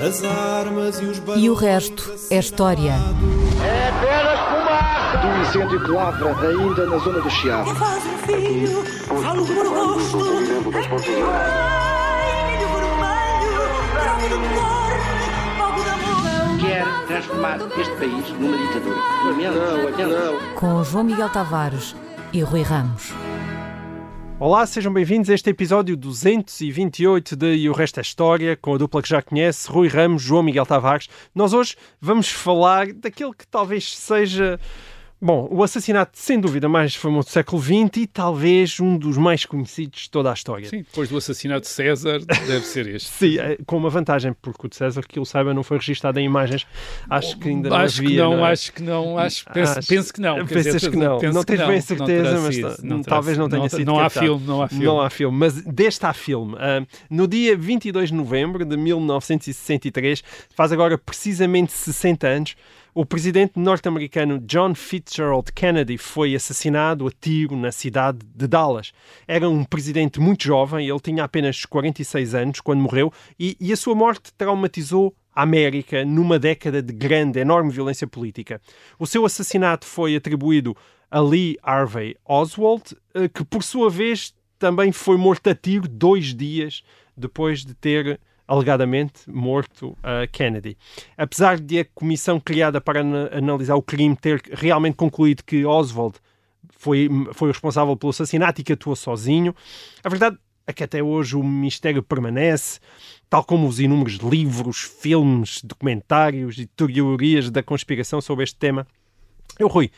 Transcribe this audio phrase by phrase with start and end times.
[0.00, 2.92] As armas e os E o resto é história.
[3.62, 5.18] É apenas fumaça!
[5.18, 7.74] Do incêndio que lavra ainda na zona do Chiado.
[7.74, 10.00] Faz um filho, falo por amor.
[16.60, 18.96] Quer transformar este país numa ditadura.
[19.26, 19.58] Lamento,
[20.08, 20.54] lamento.
[20.54, 21.94] Com João Miguel Tavares
[22.32, 23.12] e Rui Ramos.
[24.42, 28.78] Olá, sejam bem-vindos a este episódio 228 de E o Resto é História, com a
[28.78, 31.10] dupla que já conhece, Rui Ramos, João Miguel Tavares.
[31.34, 34.58] Nós hoje vamos falar daquele que talvez seja
[35.22, 39.44] Bom, o assassinato, sem dúvida, mais famoso do século XX e talvez um dos mais
[39.44, 40.66] conhecidos de toda a história.
[40.66, 43.10] Sim, depois do assassinato de César, deve ser este.
[43.12, 46.18] Sim, é, com uma vantagem, porque o de César, que eu saiba, não foi registado
[46.18, 46.66] em imagens.
[47.10, 48.10] Acho que ainda não acho havia.
[48.10, 48.52] Que não, não é?
[48.52, 50.46] acho que não, acho, penso, Acho- penso que não.
[50.46, 51.18] Pensas dizer, que não.
[51.18, 53.68] penso não que tens bem certeza, mas sido, ta- não terá talvez não tenha não,
[53.68, 54.26] sido Não há captado.
[54.26, 54.84] filme, não há filme.
[54.86, 56.56] Não há filme, mas deste há filme.
[56.58, 60.22] Ah, no dia 22 de novembro de 1963,
[60.54, 62.56] faz agora precisamente 60 anos,
[62.94, 68.92] o presidente norte-americano John Fitzgerald Kennedy foi assassinado a tiro na cidade de Dallas.
[69.28, 73.76] Era um presidente muito jovem, ele tinha apenas 46 anos quando morreu e, e a
[73.76, 78.60] sua morte traumatizou a América numa década de grande, enorme violência política.
[78.98, 80.76] O seu assassinato foi atribuído
[81.10, 86.34] a Lee Harvey Oswald, eh, que por sua vez também foi morto a tiro dois
[86.34, 86.82] dias
[87.16, 90.76] depois de ter alegadamente morto a Kennedy.
[91.16, 96.16] Apesar de a comissão criada para ana- analisar o crime ter realmente concluído que Oswald
[96.68, 99.54] foi, foi o responsável pelo assassinato e que atuou sozinho,
[100.02, 102.80] a verdade é que até hoje o mistério permanece,
[103.28, 108.84] tal como os inúmeros livros, filmes, documentários e teorias da conspiração sobre este tema.
[109.60, 109.92] Eu, Rui,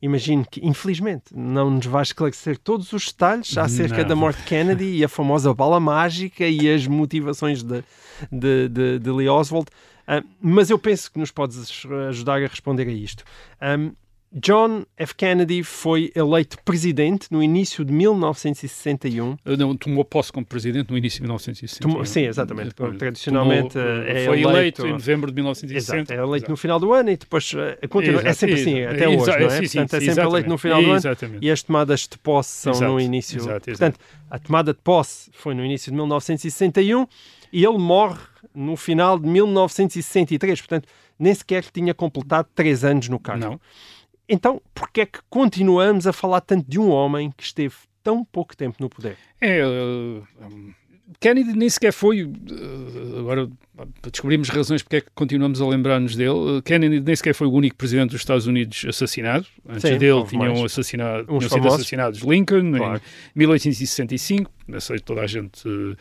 [0.00, 4.08] imagino que, infelizmente, não nos vai esclarecer todos os detalhes acerca Não.
[4.08, 7.82] da morte de Kennedy e a famosa bala mágica e as motivações de,
[8.30, 9.66] de, de, de Lee Oswald,
[10.06, 13.24] Ah, mas eu penso que nos podes ajudar a responder a isto.
[13.60, 13.92] Ahm,
[14.30, 15.14] John F.
[15.14, 19.30] Kennedy foi eleito presidente no início de 1961.
[19.32, 21.80] Uh, Não, tomou posse como presidente no início de 1960.
[21.80, 22.74] Tomou- sim, exatamente.
[22.74, 26.12] Tradicionalmente, tomou- eh, é foi eleito- eleito em novembro de 1960.
[26.12, 28.20] Exato, é eleito no final do ano e depois eh, continua.
[28.20, 28.94] é Exato, sempre assim, exato.
[28.96, 29.50] até hoje, não é?
[29.50, 31.02] sim, sim, Portanto, é sempre eleito no final do ano
[31.40, 33.38] e as tomadas de posse são Exato, no início.
[33.38, 33.98] exato, exato.
[33.98, 33.98] Portanto,
[34.30, 37.06] a tomada de posse foi no início de 1961
[37.50, 38.18] e ele morre
[38.54, 40.60] no final de 1963.
[40.60, 40.86] Portanto,
[41.18, 43.42] nem sequer tinha completado três anos no cargo.
[43.44, 43.60] Não.
[44.28, 48.56] Então, porquê é que continuamos a falar tanto de um homem que esteve tão pouco
[48.56, 49.16] tempo no poder?
[49.40, 50.72] É, uh, um,
[51.18, 52.24] Kennedy nem sequer foi.
[52.24, 53.48] uh, agora
[54.02, 56.30] descobrimos razões porque é que continuamos a lembrar-nos dele.
[56.58, 59.46] Uh, Kennedy nem sequer foi o único presidente dos Estados Unidos assassinado.
[59.66, 60.64] Antes Sim, dele tinham, mais.
[60.64, 61.74] assassinado, tinham sido famosos.
[61.80, 63.00] assassinados Lincoln Claro.
[63.34, 64.50] em 1865.
[64.66, 65.66] Não sei se toda a gente.
[65.66, 65.96] uh,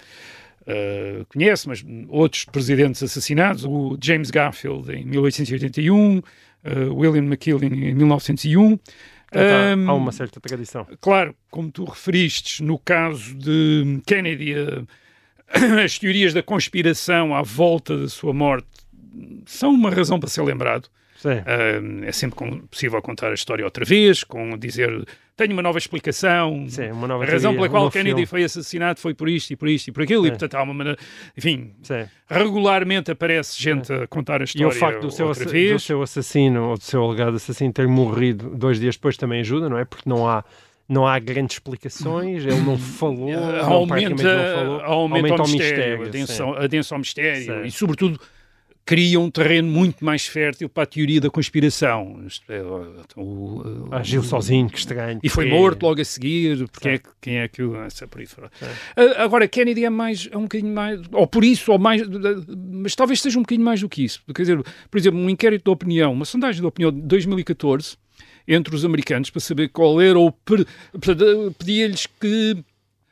[1.30, 6.22] conhece, mas outros presidentes assassinados, o James Garfield em 1881,
[6.67, 8.78] uh, William McKinley em 1901.
[9.29, 10.88] Portanto, Um, há há uma certa tradição.
[11.01, 17.97] Claro, como tu referiste, no caso de Kennedy, eh, as teorias da conspiração à volta
[17.97, 18.67] da sua morte
[19.45, 20.89] são uma razão para ser lembrado.
[21.25, 25.05] Eh, é sempre possível contar a história outra vez, com dizer
[25.35, 26.66] tenho uma nova explicação.
[26.67, 28.25] Sim, uma nova a razão teoria, pela qual Kennedy filme.
[28.25, 30.31] foi assassinado foi por isto e por isto e por aquilo, e Sim.
[30.31, 30.97] portanto há uma maneira.
[31.38, 32.05] Enfim, Sim.
[32.28, 35.73] regularmente aparece gente a contar a E história o facto do seu, vez.
[35.73, 39.69] do seu assassino ou do seu alegado assassino ter morrido dois dias depois também ajuda,
[39.69, 39.85] não é?
[39.85, 40.44] Porque não há,
[40.89, 44.81] não há grandes explicações, ele não falou, não, aumenta, não falou.
[44.81, 47.63] aumenta, o o mistério, adensa, adensa ao mistério Sim.
[47.63, 48.19] e, sobretudo,
[48.88, 52.22] cria um terreno muito mais fértil para a teoria da conspiração.
[52.48, 55.20] É, o- o- Agiu sozinho, que estranho.
[55.22, 57.76] e foi porque- morto logo a seguir, porque é, que- quem é que o...
[57.84, 58.50] Essa por aí fora.
[58.96, 62.02] Ah, Agora, Kennedy é mais, é um bocadinho mais, ou por isso, ou mais,
[62.72, 64.22] mas talvez seja um bocadinho mais do que isso.
[64.34, 67.97] Quer dizer, por exemplo, um inquérito de opinião, uma sondagem de opinião de 2014,
[68.47, 70.31] entre os americanos, para saber qual era o...
[70.31, 70.66] per-
[71.59, 72.56] Pedia-lhes que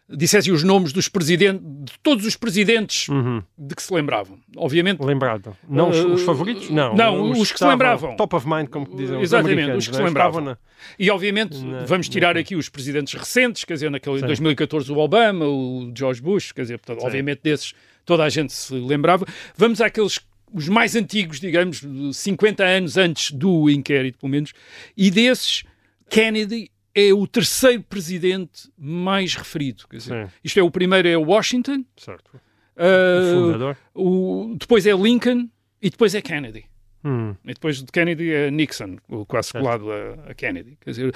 [0.09, 4.38] dissessem os nomes dos presidentes, de todos os presidentes Uhum, de que se lembravam.
[4.55, 5.57] Obviamente, lembrado.
[5.67, 6.69] Não os, os Uh, favoritos?
[6.69, 6.96] Não.
[6.96, 8.16] não, os que se lembravam.
[8.16, 9.84] Top of mind, como dizem os Exatamente, americanos.
[9.84, 10.09] os que se não é?
[10.09, 10.40] lembravam.
[10.41, 10.57] Estavam
[10.99, 14.28] E obviamente Na- vamos tirar aqui os presidentes recentes, quer dizer, naquele Sim.
[14.28, 17.73] 2014 o Obama, o George Bush, quer dizer, portanto, obviamente desses
[18.05, 19.25] toda a gente se lembrava.
[19.58, 20.19] Vamos àqueles
[20.53, 21.81] os mais antigos, digamos,
[22.13, 24.53] 50 anos antes do inquérito, pelo menos,
[24.96, 25.63] e desses
[26.09, 29.86] Kennedy é o terceiro presidente mais referido.
[29.90, 32.32] Quer dizer, isto é, o primeiro é Washington, Certo.
[32.78, 33.78] ah, O fundador.
[33.94, 35.50] o- depois é Lincoln
[35.82, 36.66] e depois é Kennedy.
[37.03, 40.76] Hum, E depois de Kennedy é Nixon, o quase colado a, a Kennedy.
[40.82, 41.14] Quer dizer,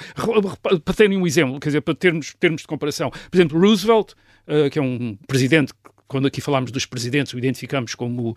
[0.84, 3.10] para terem um exemplo, quer dizer, para termos termos de comparação.
[3.10, 4.12] Por exemplo, Roosevelt,
[4.46, 5.72] eh, que é um presidente,
[6.06, 8.36] quando aqui falamos dos presidentes, o identificamos como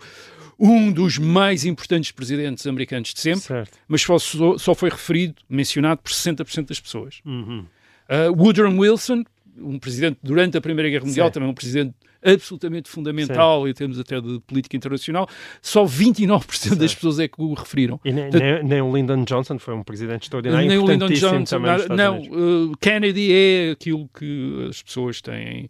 [0.58, 3.78] um dos mais importantes presidentes americanos de sempre, Certo.
[3.88, 7.20] mas só, só foi referido, mencionado por 60% das pessoas.
[7.24, 7.64] Uhum.
[8.08, 9.24] Uh, Woodrow Wilson,
[9.58, 11.32] um presidente durante a Primeira Guerra Mundial, Sim.
[11.32, 11.94] também um presidente
[12.26, 15.28] absolutamente fundamental em termos até de política internacional,
[15.60, 18.00] só 29% das pessoas é que o referiram.
[18.04, 21.58] E nem, Portanto, nem, o Lyndon Johnson foi um presidente extraordinário, nem o Lyndon Johnson,
[21.58, 25.68] nada- não, uh, Kennedy é aquilo que as pessoas têm.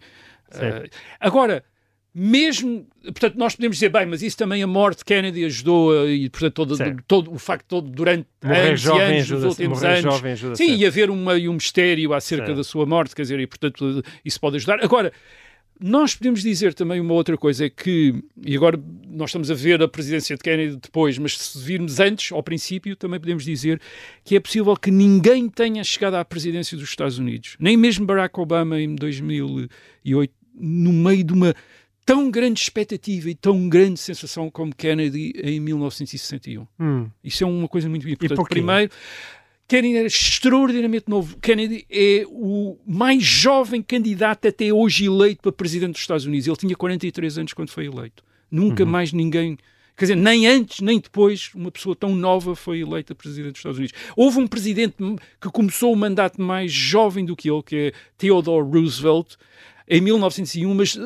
[0.52, 0.88] uh,
[1.18, 1.64] agora,
[2.14, 6.06] mesmo, portanto, nós podemos dizer, bem, mas isso também a morte de Kennedy ajudou a-
[6.10, 6.76] e, portanto, todo,
[7.08, 10.76] todo o facto todo durante Morrer anos jovem e anos, nos últimos anos, jovem sim,
[10.76, 12.54] e haver uma, e um mistério acerca Sim.
[12.54, 14.78] da sua morte, quer dizer, e portanto isso pode ajudar.
[14.84, 15.12] Agora,
[15.80, 18.14] nós podemos dizer também uma outra coisa, é que,
[18.46, 22.30] e agora nós estamos a ver a presidência de Kennedy depois, mas se virmos antes,
[22.30, 23.80] ao princípio, também podemos dizer
[24.24, 28.38] que é possível que ninguém tenha chegado à presidência dos Estados Unidos, nem mesmo Barack
[28.38, 31.52] Obama em 2008, no meio de uma
[32.04, 36.66] tão grande expectativa e tão grande sensação como Kennedy em 1961.
[36.78, 37.08] Hum.
[37.22, 38.48] Isso é uma coisa muito importante.
[38.48, 38.92] Primeiro,
[39.66, 41.38] Kennedy era extraordinariamente novo.
[41.38, 46.46] Kennedy é o mais jovem candidato até hoje eleito para presidente dos Estados Unidos.
[46.46, 48.22] Ele tinha 43 anos quando foi eleito.
[48.50, 49.56] Nunca mais ninguém.
[49.96, 53.78] Quer dizer, nem antes nem depois uma pessoa tão nova foi eleita presidente dos Estados
[53.78, 53.96] Unidos.
[54.16, 54.96] Houve um presidente
[55.40, 59.36] que começou o mandato mais jovem do que ele, que é Theodore Roosevelt,
[59.88, 60.98] em 1901, mas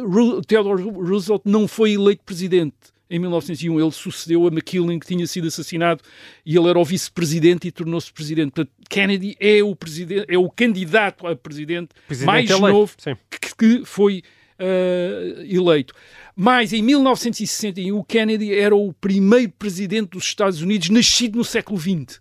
[0.47, 2.77] Theodore Roosevelt não foi eleito presidente
[3.11, 3.81] em 1901.
[3.81, 6.03] Ele sucedeu a McKinley, que tinha sido assassinado,
[6.45, 8.53] e ele era o vice-presidente e tornou-se presidente.
[8.53, 12.97] Portanto, Kennedy é o, presidente, é o candidato a presidente, Presidente mais eleito, novo
[13.31, 14.23] que, que foi
[14.59, 15.95] eh, eleito.
[16.35, 21.79] Mas em 1961, o Kennedy era o primeiro presidente dos Estados Unidos nascido no século
[21.79, 22.21] XX.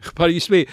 [0.00, 0.64] Repare, isto é,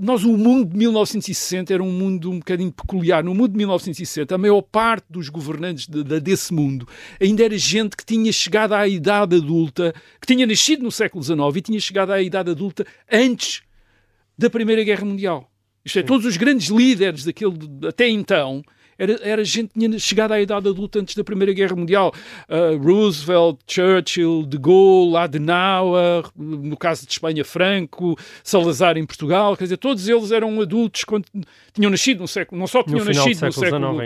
[0.00, 3.24] nós, o mundo de 1960 era um mundo um bocadinho peculiar.
[3.24, 6.86] No mundo de 1960, a maior parte dos governantes de- de- desse mundo
[7.18, 11.38] ainda era gente que tinha chegado à idade adulta, que tinha nascido no século XIX
[11.56, 13.62] e tinha chegado à idade adulta antes
[14.36, 15.50] da Primeira Guerra Mundial.
[15.82, 17.54] Isto é, todos os grandes líderes daquele,
[17.88, 18.62] até então,
[19.00, 22.12] era, era gente que tinha chegado à idade adulta antes da Primeira Guerra Mundial.
[22.48, 29.64] Uh, Roosevelt, Churchill, De Gaulle, Adenauer, no caso de Espanha, Franco, Salazar em Portugal, quer
[29.64, 31.24] dizer, todos eles eram adultos quando
[31.72, 34.02] tinham nascido no século, não só tinham No nascido no século século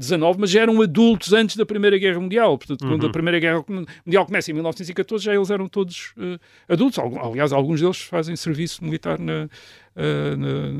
[0.00, 2.56] XIX XIX, mas já eram adultos antes da Primeira Guerra Mundial.
[2.56, 3.08] Portanto, quando Uhum.
[3.08, 3.64] a Primeira Guerra
[4.06, 6.98] Mundial começa em 1914, já eles eram todos eh, adultos.
[6.98, 9.48] Aliás, alguns deles fazem serviço militar na,
[9.96, 10.72] eh, na-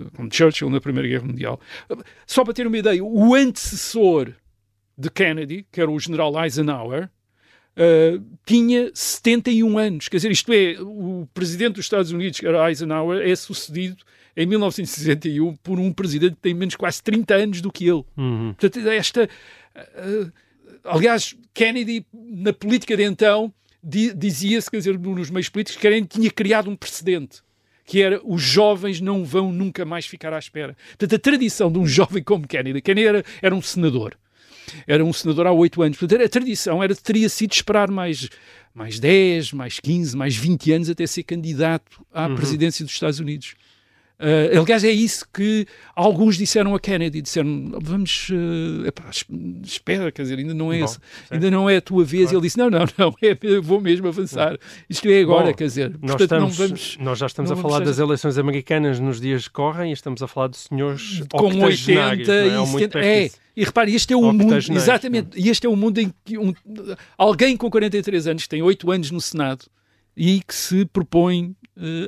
[0.00, 1.60] na- como Churchill na Primeira Guerra Mundial.
[2.26, 4.32] Só para ter uma ideia, o antecessor
[4.96, 7.08] de Kennedy, que era o general Eisenhower,
[7.76, 10.08] eh, tinha 71 anos.
[10.08, 13.96] Quer dizer, isto é, o presidente dos Estados Unidos, que era Eisenhower, é sucedido
[14.36, 18.04] em 1961 por um presidente que tem menos quase 30 anos do que ele.
[18.16, 18.54] Uhum.
[18.58, 19.28] Portanto, esta.
[19.74, 20.26] eh,
[20.84, 23.52] aliás, Kennedy, na política de então,
[23.82, 27.42] di- dizia-se, quer dizer, nos meios políticos, que Kennedy tinha criado um precedente.
[27.84, 30.76] Que era os jovens não vão nunca mais ficar à espera.
[30.90, 34.16] Portanto, a tradição de um jovem como Kennedy, Kennedy era, era um senador,
[34.86, 35.98] era um senador há oito anos.
[35.98, 38.28] Portanto, a tradição era, teria sido esperar mais,
[38.74, 43.54] mais 10, mais 15, mais 20 anos até ser candidato à presidência dos Estados Unidos.
[44.20, 47.20] Uh, aliás, é isso que alguns disseram a Kennedy.
[47.20, 49.24] Disseram, vamos, uh, epá, es-
[49.64, 50.98] espera, quer dizer, ainda não é, Bom, esse-
[51.30, 52.22] ainda não é a tua vez.
[52.24, 52.36] Claro.
[52.38, 54.56] Ele disse, não, não, não, é, vou mesmo avançar.
[54.88, 55.90] Isto é agora, Bom, quer dizer.
[56.00, 56.96] Nós, Portanto, não estamos, vamos...
[57.00, 60.22] nós já estamos não a falar das eleições americanas nos dias que correm e estamos
[60.22, 62.46] a falar de senhores com 80 octogenários, não é?
[62.48, 62.92] e Ou muito 70.
[62.92, 65.98] perto É, e repare, este é o mundo, Octogenários, exatamente, e este é o mundo
[65.98, 66.54] em que um-
[67.18, 69.66] alguém com 43 anos, que tem 8 anos no Senado
[70.16, 71.54] e que se propõe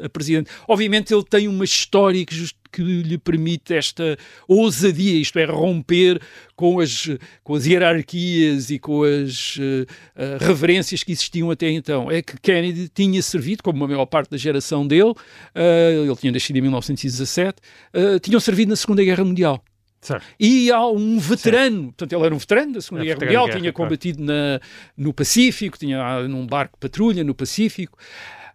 [0.04, 0.50] a presidente.
[0.68, 6.20] Obviamente ele tem uma história que, just- que lhe permite esta ousadia, isto é, romper
[6.54, 7.08] com as,
[7.42, 12.10] com as hierarquias e com as eh, eh, reverências que existiam até então.
[12.10, 15.14] É que Kennedy tinha servido, como a maior parte da geração dele,
[15.54, 17.56] eh, ele tinha nascido em 1917,
[17.92, 19.62] eh, tinham servido na Segunda Guerra Mundial.
[20.00, 20.24] Certo.
[20.38, 23.58] E há um veterano, portanto, ele era um veterano da Segunda É, Guerra Mundial, guerra,
[23.58, 23.88] tinha claro.
[23.88, 24.60] combatido na,
[24.96, 27.98] no Pacífico, tinha ah, num barco de patrulha no Pacífico.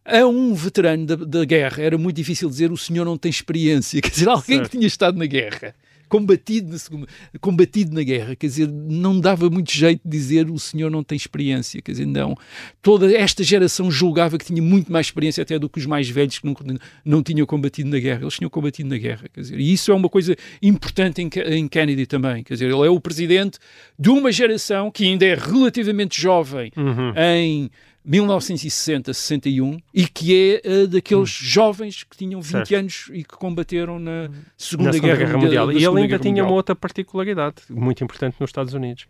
[0.04, 4.02] A um veterano da, da guerra era muito difícil dizer o senhor não tem experiência,
[4.02, 4.70] quer dizer, alguém Certo.
[4.72, 5.76] que tinha estado na guerra,
[6.10, 7.08] combatido na, segunda,
[7.40, 11.16] combatido na guerra, quer dizer, não dava muito jeito de dizer o senhor não tem
[11.16, 12.36] experiência, quer dizer, não.
[12.82, 16.40] Toda esta geração julgava que tinha muito mais experiência até do que os mais velhos
[16.40, 16.66] que nunca,
[17.06, 18.24] não tinham combatido na guerra.
[18.24, 21.68] Eles tinham combatido na guerra, quer dizer, e isso é uma coisa importante em, em
[21.68, 23.58] Kennedy também, quer dizer, ele é o presidente
[23.98, 27.14] de uma geração que ainda é relativamente jovem Uhum.
[27.16, 27.70] em
[28.04, 32.66] 1960, 61 e que é eh, daqueles jovens que tinham 20 Hum.
[32.66, 32.76] Certo.
[32.76, 35.68] anos e que combateram na Segunda, Na Segunda Guerra, Mundial.
[35.68, 36.48] da E ele ainda Guerra tinha Mundial.
[36.48, 39.06] uma outra particularidade muito importante nos Estados Unidos.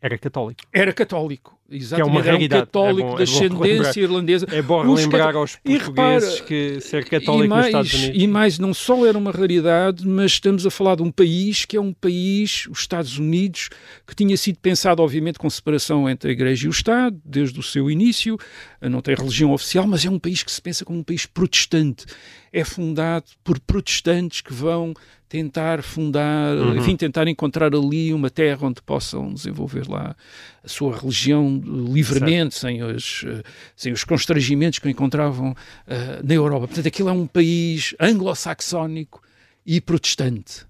[0.00, 0.60] Era católico.
[0.72, 1.53] Era católico.
[1.70, 2.62] Exatamente, que é uma era um realidade.
[2.66, 3.32] católico é bom, de é bom
[3.64, 4.46] ascendência irlandesa.
[4.52, 5.86] É bom Os relembrar cata- aos portugueses
[6.34, 8.22] repara, que ser católico mais, nos Estados Unidos.
[8.22, 11.76] e mais, não só era uma realidade, mas estamos a falar de um país que
[11.76, 13.70] é um país, os Estados Unidos,
[14.06, 17.62] que tinha sido pensado, obviamente, com separação entre a Igreja e o Estado, desde o
[17.62, 18.36] seu início,
[18.82, 22.04] não tem religião oficial, mas é um país que se pensa como um país protestante.
[22.52, 24.94] É fundado por protestantes que vão
[25.34, 26.76] tentar fundar, Uhum.
[26.76, 30.14] enfim, tentar encontrar ali uma terra onde possam desenvolver lá
[30.62, 31.60] a sua religião
[31.92, 33.42] livremente, sem os, eh,
[33.74, 35.52] sem os constrangimentos que encontravam
[35.88, 36.68] eh, na Europa.
[36.68, 39.20] Portanto, aquilo é um país anglo-saxónico
[39.66, 40.64] e protestante.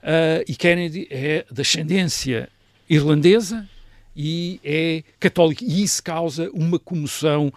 [0.00, 2.48] Ah, e Kennedy é de ascendência
[2.88, 3.68] irlandesa
[4.14, 5.64] e é católico.
[5.64, 7.52] E isso causa uma comoção,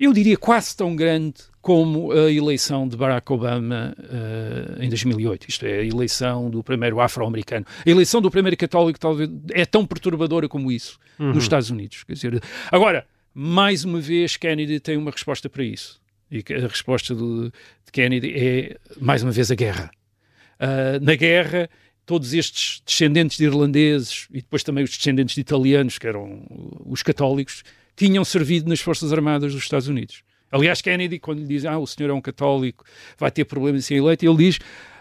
[0.00, 5.48] eu diria quase tão grande como a eleição de Barack Obama ah, em 2008.
[5.48, 7.64] Isto é, a eleição do primeiro afro-americano.
[7.86, 12.02] A eleição do primeiro católico talvez é tão perturbadora como isso nos Estados Unidos.
[12.04, 16.00] Quer dizer, agora, mais uma vez, Kennedy tem uma resposta para isso.
[16.30, 19.90] E a resposta do- de Kennedy é, mais uma vez, a guerra.
[20.58, 21.70] Ah, na guerra,
[22.04, 26.42] todos estes descendentes de irlandeses e depois também os descendentes de italianos, que eram
[26.86, 27.62] os católicos,
[27.94, 30.24] tinham servido nas Forças Armadas dos Estados Unidos.
[30.52, 32.84] Aliás, Kennedy, quando lhe dizem ah, o senhor é um católico,
[33.18, 34.58] vai ter problemas em ser eleito, ele diz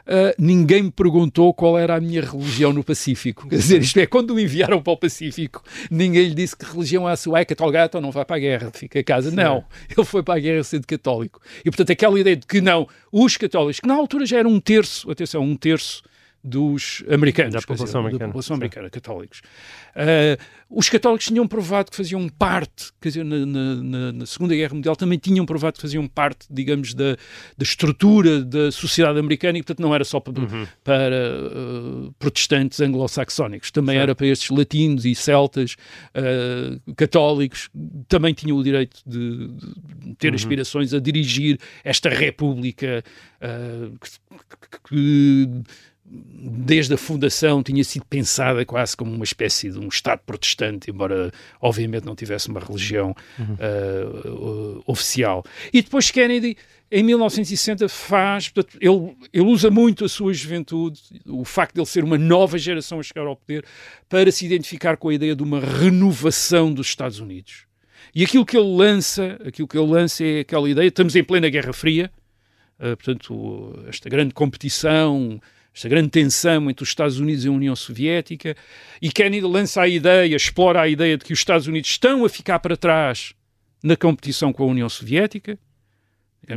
[0.08, 3.48] ah, ninguém me perguntou qual era a minha religião no Pacífico.
[3.48, 7.08] Quer dizer, isto é, quando o enviaram para o Pacífico, ninguém lhe disse que religião
[7.08, 9.32] é a sua, é católico, então não vai para a guerra, fica em casa.
[9.32, 11.40] Não, ele foi para a guerra sendo católico.
[11.62, 14.60] E, portanto, aquela ideia de que não, os católicos, que na altura já eram um
[14.60, 16.04] terço, atenção, um terço
[16.44, 19.42] dos americanos, Da quer dizer, população americana, da população americana, católicos.
[19.96, 20.38] Ah,
[20.70, 24.96] os católicos tinham provado que faziam parte, quer dizer, na, na- na- Segunda Guerra Mundial
[24.96, 27.14] também tinham provado que faziam parte, digamos, da,
[27.58, 30.66] da estrutura da sociedade americana e, portanto, não era só para, Uhum.
[30.84, 35.76] para ah, protestantes anglo-saxónicos, também era para estes latinos e celtas
[36.16, 37.70] ah, católicos,
[38.08, 43.04] também tinham o direito de, de ter aspirações a dirigir esta república
[44.00, 44.10] que-
[44.90, 45.62] que- que
[46.12, 51.32] desde a fundação tinha sido pensada quase como uma espécie de um Estado protestante, embora
[51.62, 55.44] obviamente não tivesse uma religião ah, uh, oficial.
[55.72, 56.58] E depois Kennedy,
[56.92, 61.88] em 1960, faz, portanto, ele, ele usa muito a sua juventude, o facto de ele
[61.88, 63.64] ser uma nova geração a chegar ao poder,
[64.10, 67.66] para se identificar com a ideia de uma renovação dos Estados Unidos.
[68.14, 71.50] E aquilo que ele lança, aquilo que ele lança é aquela ideia, estamos em plena
[71.50, 72.12] Guerra Fria,
[72.82, 75.40] Uh, portanto, esta grande competição,
[75.74, 78.56] esta grande tensão entre os Estados Unidos e a União Soviética,
[79.02, 82.30] e Kennedy lança a ideia, explora a ideia de que os Estados Unidos estão a
[82.30, 83.34] ficar para trás
[83.84, 85.58] na competição com a União Soviética,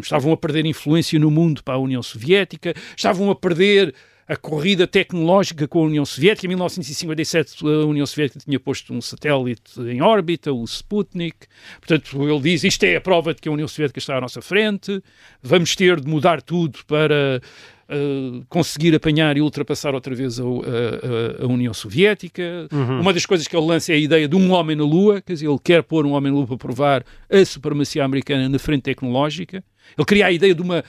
[0.02, 3.94] estavam a perder influência no mundo para a União Soviética, estavam a perder
[4.26, 6.46] a corrida tecnológica com a União Soviética.
[6.46, 11.46] Em 1957, a União Soviética tinha posto um satélite em órbita, o Sputnik.
[11.78, 14.40] Portanto, ele diz: isto é a prova de que a União Soviética está à nossa
[14.40, 15.02] frente,
[15.42, 17.40] vamos ter de mudar tudo para.
[17.88, 22.66] Eh, conseguir apanhar e ultrapassar outra vez a, a- a- União Soviética.
[23.00, 25.32] Uma das coisas que ele lança é a ideia de um homem na Lua, quer
[25.34, 28.82] dizer, ele quer pôr um homem na Lua para provar a supremacia americana na frente
[28.82, 29.62] tecnológica.
[29.98, 30.82] Ele cria a ideia de uma.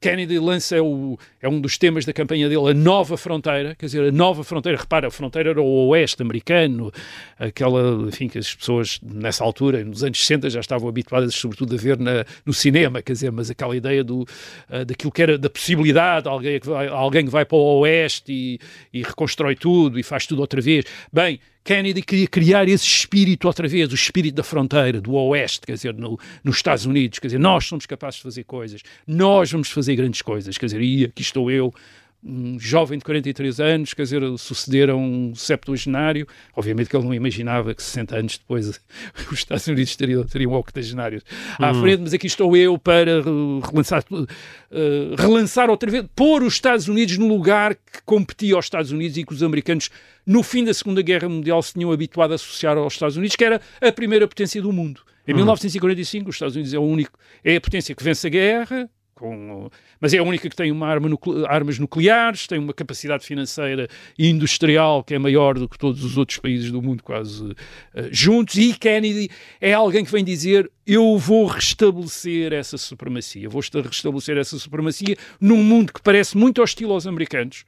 [0.00, 3.86] Kennedy lança é, o, é um dos temas da campanha dele, a nova fronteira, quer
[3.86, 6.92] dizer, a nova fronteira, repara, a fronteira era o oeste americano,
[7.38, 11.78] aquela, enfim, que as pessoas nessa altura, nos anos 60, já estavam habituadas, sobretudo, a
[11.78, 14.26] ver na, no cinema, quer dizer, mas aquela ideia do,
[14.68, 18.32] ah, daquilo que era da possibilidade, alguém que vai, alguém que vai para o oeste
[18.32, 18.58] e,
[18.92, 20.84] e reconstrói tudo e faz tudo outra vez.
[21.12, 25.72] Bem, Kennedy queria criar esse espírito outra vez, o espírito da fronteira, do oeste, quer
[25.72, 29.70] dizer, no- nos Estados Unidos, quer dizer, nós somos capazes de fazer coisas, nós vamos
[29.70, 31.72] fazer grandes coisas, quer dizer, e aqui estou eu,
[32.24, 36.26] um jovem de 43 anos, quer dizer, suceder a um septuagenário,
[36.56, 38.68] obviamente que ele não imaginava que 60 anos depois
[39.30, 41.22] os Estados Unidos teriam, teriam octogenários
[41.58, 43.22] à frente, mas aqui estou eu para
[43.70, 48.90] relançar, uh, relançar outra vez, pôr os Estados Unidos no lugar que competia aos Estados
[48.90, 49.90] Unidos e que os americanos,
[50.26, 53.44] no fim da Segunda Guerra Mundial, se tinham habituado a associar aos Estados Unidos, que
[53.44, 55.02] era a primeira potência do mundo.
[55.26, 58.90] Em 1945, os Estados Unidos é, o único, é a potência que vence a guerra,
[59.14, 63.24] com, mas é a única que tem uma arma nucle- armas nucleares, tem uma capacidade
[63.24, 67.54] financeira e industrial que é maior do que todos os outros países do mundo quase
[67.94, 69.30] eh, juntos, e Kennedy
[69.60, 75.16] é alguém que vem dizer eu vou restabelecer essa supremacia, vou esta- restabelecer essa supremacia
[75.40, 77.64] num mundo que parece muito hostil aos americanos,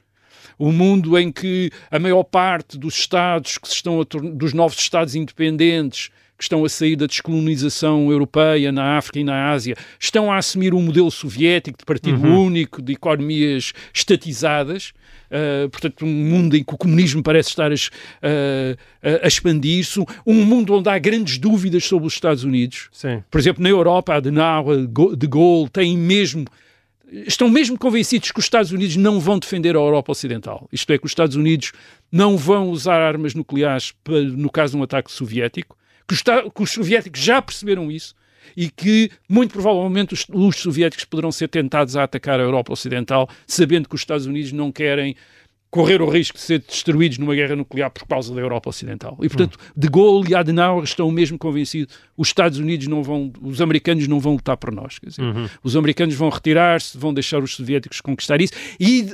[0.59, 4.77] um mundo em que a maior parte dos Estados que se estão a dos novos
[4.77, 10.31] Estados independentes que estão a sair da descolonização europeia na África e na Ásia, estão
[10.31, 12.45] a assumir um modelo soviético de partido Uhum.
[12.45, 14.93] único, de economias estatizadas.
[15.29, 17.89] Uh, portanto, um mundo em que o comunismo parece estar a, es-
[19.01, 22.87] a- expandir-se, um mundo onde há grandes dúvidas sobre os Estados Unidos.
[22.93, 23.21] Sim.
[23.29, 26.45] Por exemplo, na Europa, Adenauer, de Gaulle têm mesmo
[27.25, 30.67] estão mesmo convencidos que os Estados Unidos não vão defender a Europa Ocidental.
[30.73, 31.71] Isto é, que os Estados Unidos
[32.11, 35.77] não vão usar armas nucleares pa- no caso de um ataque soviético,
[36.07, 38.15] que os, esta- que os soviéticos já perceberam isso
[38.55, 43.29] e que, muito provavelmente, os, os soviéticos poderão ser tentados a atacar a Europa Ocidental,
[43.45, 45.15] sabendo que os Estados Unidos não querem
[45.69, 49.17] correr o risco de ser destruídos numa guerra nuclear por causa da Europa Ocidental.
[49.21, 53.61] E, portanto, De Gaulle e Adenauer estão mesmo convencidos os Estados Unidos não vão, os
[53.61, 54.97] americanos não vão lutar por nós.
[55.05, 55.21] Dizer,
[55.61, 59.13] Os americanos vão retirar-se, vão deixar os soviéticos conquistar isso e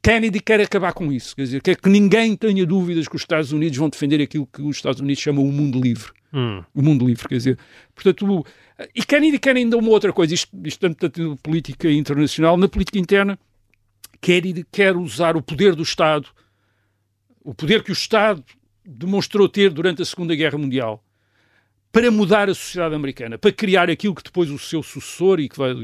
[0.00, 1.34] Kennedy quer acabar com isso.
[1.34, 4.62] Quer dizer, quer que ninguém tenha dúvidas que os Estados Unidos vão defender aquilo que
[4.62, 6.64] os Estados Unidos chamam o mundo livre Hum.
[6.74, 7.58] o mundo livre, quer dizer,
[7.94, 8.46] portanto,
[8.94, 12.98] e Kennedy quer ainda uma outra coisa, isto, isto tanto da política internacional, na política
[12.98, 13.38] interna,
[14.18, 16.26] Kennedy quer usar o poder do Estado,
[17.44, 18.42] o poder que o Estado
[18.82, 21.04] demonstrou ter durante a Segunda Guerra Mundial,
[21.92, 25.58] para mudar a sociedade americana, para criar aquilo que depois o seu sucessor e que
[25.58, 25.74] vai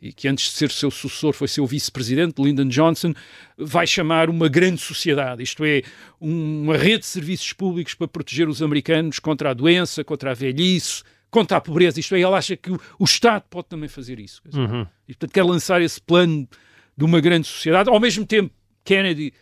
[0.00, 3.14] e que antes de ser seu sucessor foi seu vice-presidente, Lyndon Johnson,
[3.56, 5.82] vai chamar uma grande sociedade, isto é,
[6.20, 11.02] uma rede de serviços públicos para proteger os americanos contra a doença, contra a velhice,
[11.30, 11.98] contra a pobreza.
[11.98, 14.42] Isto é, ele acha que o, o Estado pode também fazer isso.
[14.42, 14.86] Quer dizer, Uhum.
[15.08, 16.48] E, portanto, quer lançar esse plano
[16.96, 17.88] de uma grande sociedade.
[17.90, 18.52] Ao mesmo tempo,
[18.84, 19.32] Kennedy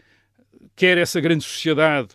[0.76, 2.08] quer essa grande sociedade,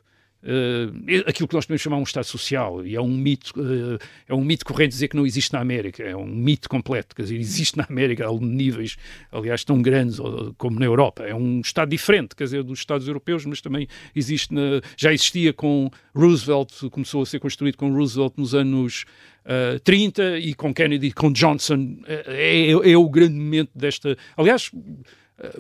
[0.43, 4.33] eh, aquilo que nós podemos chamar um Estado social, e é um mito, eh, é
[4.33, 7.37] um mito corrente dizer que não existe na América, é um mito completo, quer dizer,
[7.37, 8.95] existe na América a níveis,
[9.31, 10.17] aliás, tão grandes
[10.57, 14.53] como na Europa, é um Estado diferente, quer dizer, dos Estados europeus, mas também existe,
[14.53, 19.05] na- já existia com Roosevelt, começou a ser construído com Roosevelt nos anos
[19.45, 24.69] eh, 30 e com Kennedy, com Johnson, é, é- é o grande momento desta, aliás,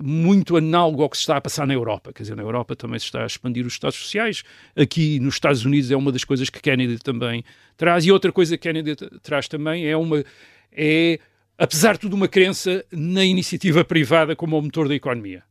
[0.01, 2.11] muito análogo ao que se está a passar na Europa.
[2.13, 4.43] Quer dizer, na Europa também se está a expandir os Estados Sociais.
[4.75, 7.43] Aqui nos Estados Unidos é uma das coisas que Kennedy também
[7.77, 8.05] traz.
[8.05, 10.23] E outra coisa que Kennedy traz também é uma.
[10.71, 11.19] É,
[11.57, 15.43] apesar de tudo, uma crença na iniciativa privada como o motor da economia.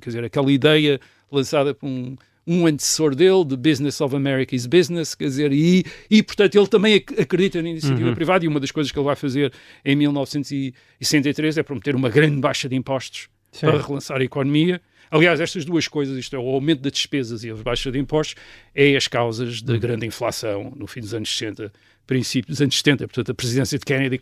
[0.00, 0.98] Quer dizer, aquela ideia
[1.30, 5.84] lançada por um, um antecessor dele, de Business of America is Business, quer dizer, e,
[6.10, 9.04] e portanto ele também ac- acredita na iniciativa privada e uma das coisas que ele
[9.04, 9.52] vai fazer
[9.84, 13.66] em 1963 é prometer uma grande baixa de impostos Sim.
[13.66, 14.80] para relançar a economia.
[15.10, 18.34] Aliás, estas duas coisas, isto é, o aumento das despesas e a baixa de impostos,
[18.74, 21.72] é as causas da grande inflação no fim dos anos 60,
[22.04, 23.06] princípio dos anos 70.
[23.06, 24.20] Portanto, a presidência de Kennedy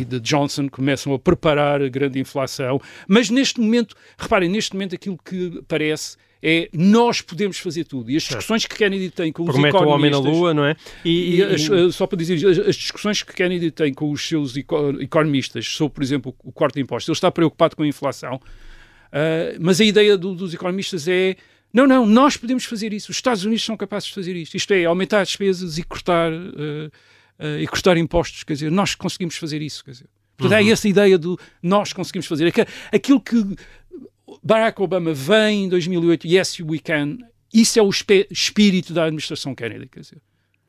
[0.00, 2.80] e de Johnson começam a preparar a grande inflação.
[3.08, 8.10] Mas neste momento, reparem, neste momento aquilo que parece é nós podemos fazer tudo.
[8.10, 10.40] E as discussões que Kennedy tem com os Promete o homem na economistas...
[10.40, 10.74] lua, não é?
[11.04, 14.26] E, E as- eh, só para dizer, as, as discussões que Kennedy tem com os
[14.26, 17.86] seus eco- economistas sobre, por exemplo, o corte de impostos, ele está preocupado com a
[17.86, 18.40] inflação,
[19.12, 21.36] ah, mas a ideia do- dos economistas é
[21.72, 24.72] não, não, nós podemos fazer isso, os Estados Unidos são capazes de fazer isto, isto
[24.74, 26.90] é, aumentar as despesas e cortar, ah,
[27.38, 30.06] ah, e cortar impostos, quer dizer, nós conseguimos fazer isso, quer dizer.
[30.36, 32.46] Portanto, é essa ideia do nós conseguimos fazer.
[32.48, 33.36] Aqu- Aquilo que
[34.42, 37.18] Barack Obama vem em 2008, yes, we can,
[37.52, 37.90] isso é o
[38.30, 40.18] espírito da administração Kennedy, quer dizer.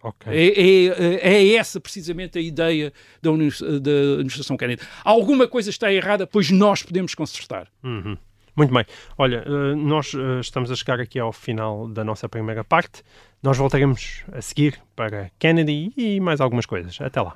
[0.02, 0.34] Ok.
[0.34, 4.82] É, é- é essa precisamente a ideia da, da administração Kennedy.
[5.04, 7.68] Alguma coisa está errada, pois nós podemos consertar.
[7.82, 8.18] Uhum.
[8.56, 8.86] Muito bem.
[9.18, 13.02] Olha, eh, nós eh, estamos a chegar aqui ao final da nossa primeira parte.
[13.42, 17.00] Nós voltaremos a seguir para Kennedy e mais algumas coisas.
[17.02, 17.36] Até lá.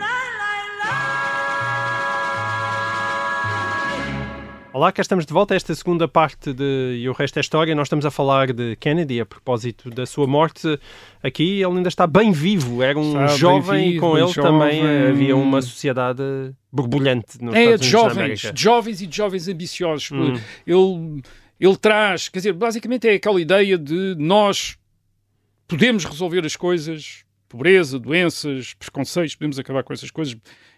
[4.73, 7.75] Olá, cá estamos de volta a esta segunda parte de E o Resto é História.
[7.75, 10.79] Nós estamos a falar de Kennedy a propósito da sua morte.
[11.21, 14.33] Aqui ele ainda está bem vivo, era um Está jovem e vivo, com bem ele
[14.33, 15.07] também jovem.
[15.09, 16.23] havia uma sociedade
[16.71, 20.09] borbulhante nos É, Estados de jovens, de jovens e de jovens ambiciosos.
[20.11, 20.35] Hum.
[20.65, 21.21] Ele,
[21.59, 24.77] ele traz, quer dizer, basicamente é aquela ideia de nós
[25.67, 30.33] podemos resolver as coisas, pobreza, doenças, preconceitos, podemos acabar com essas coisas.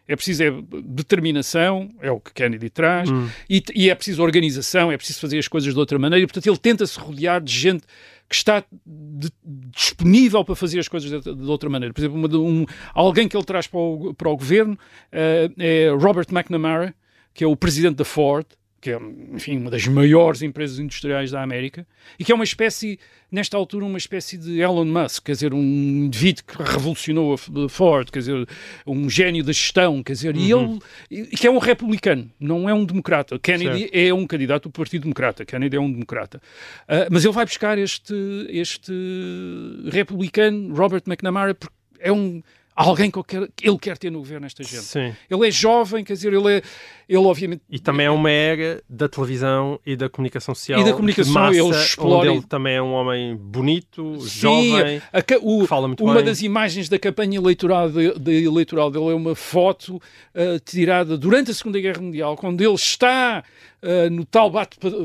[0.07, 0.51] É preciso é,
[0.83, 3.29] determinação, é o que Kennedy traz, Hum.
[3.49, 6.25] e, e é preciso organização, é preciso fazer as coisas de outra maneira.
[6.27, 7.83] Portanto, ele tenta-se rodear de gente
[8.27, 9.31] que está de-
[9.71, 11.93] disponível para fazer as coisas de, de outra maneira.
[11.93, 14.77] Por exemplo, uma um, alguém que ele traz para o, para o governo
[15.11, 16.93] eh, é Robert McNamara,
[17.33, 18.45] que é o presidente da Ford,
[18.83, 18.99] que é,
[19.31, 21.87] enfim, uma das maiores empresas industriais da América,
[22.19, 22.99] e que é uma espécie,
[23.31, 28.11] nesta altura, uma espécie de Elon Musk, quer dizer, um indivíduo que revolucionou a Ford,
[28.11, 28.45] quer dizer,
[28.85, 32.73] um gênio da gestão, quer dizer, e ele, e que é um republicano, não é
[32.73, 33.39] um democrata.
[33.39, 36.41] Kennedy é um candidato do Partido Democrata, Kennedy é um democrata.
[36.85, 38.13] Ah, mas ele vai buscar este,
[38.49, 38.91] este
[39.93, 42.43] republicano, Robert McNamara, porque é um
[42.75, 44.83] alguém que ele quer, que ele quer ter no governo esta gente.
[44.83, 45.13] Sim.
[45.29, 46.61] Ele é jovem, quer dizer, ele é,
[47.07, 50.79] ele obviamente E também é uma era da televisão e da comunicação social.
[50.79, 55.01] E da comunicação, massa, eles explorem- onde ele também é um homem bonito, Sim, jovem,
[55.11, 56.25] a o- fala muito uma bem.
[56.25, 60.01] das imagens da campanha eleitoral, de, de- eleitoral dele é uma foto
[60.35, 63.43] ah, tirada durante a Segunda Guerra Mundial, quando ele está
[63.83, 64.49] ah, no tal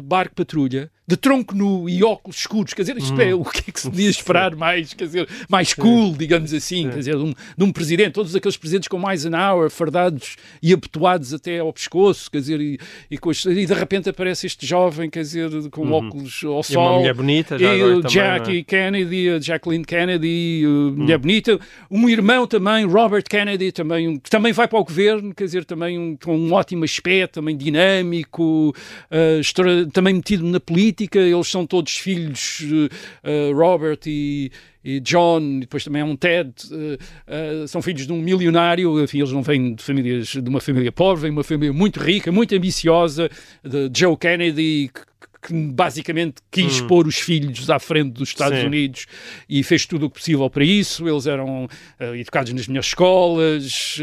[0.03, 3.21] barco patrulha, de tronco nu e óculos escuros, quer dizer, isto Hum.
[3.23, 6.91] é o que é que se podia esperar mais, quer dizer, mais cool, digamos assim,
[6.91, 10.37] quer dizer, de um, de um presidente, todos aqueles presidentes com mais an hour, fardados
[10.63, 12.79] e abotoados até ao pescoço, quer dizer, e,
[13.11, 16.57] e, as- e de repente aparece este jovem, quer dizer, com óculos ao Uhum.
[16.57, 16.99] E uma sol.
[16.99, 18.63] mulher bonita, já e o também, é?
[18.65, 21.59] Kennedy, a Jacqueline Kennedy, uh, mulher bonita,
[21.91, 25.99] um irmão também, Robert Kennedy, também, que também vai para o governo, quer dizer, também
[25.99, 31.97] um, com um ótimo aspecto, também dinâmico, uh, também metido na política, eles são todos
[31.97, 34.51] filhos, uh, Robert e,
[34.85, 39.03] e John, e depois também há um Ted, uh, uh, são filhos de um milionário,
[39.03, 42.01] enfim, eles não vêm de famílias, de uma família pobre, vêm de uma família muito
[42.01, 43.29] rica, muito ambiciosa,
[43.65, 45.08] de Joe Kennedy, que,
[45.41, 48.67] que basicamente quis pôr os filhos à frente dos Estados Sim.
[48.67, 49.07] Unidos
[49.49, 51.09] e fez tudo o possível para isso.
[51.09, 53.65] Eles eram eh, educados nas melhores escolas,
[53.97, 54.03] Sim.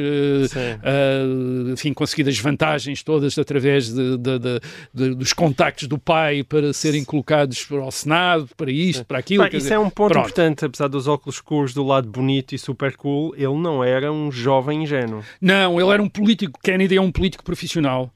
[0.83, 4.59] eh, enfim, conseguidas vantagens todas através de- de-
[4.93, 9.43] de- dos contactos do pai para serem colocados para o Senado, para isto, para aquilo.
[9.43, 10.25] Quer isso dizer, é um ponto pronto.
[10.25, 14.31] importante, apesar dos óculos escuros do lado bonito e super cool, ele não era um
[14.31, 15.23] jovem ingênuo.
[15.41, 16.59] Não, ele era um político.
[16.63, 18.11] Kennedy é um político profissional.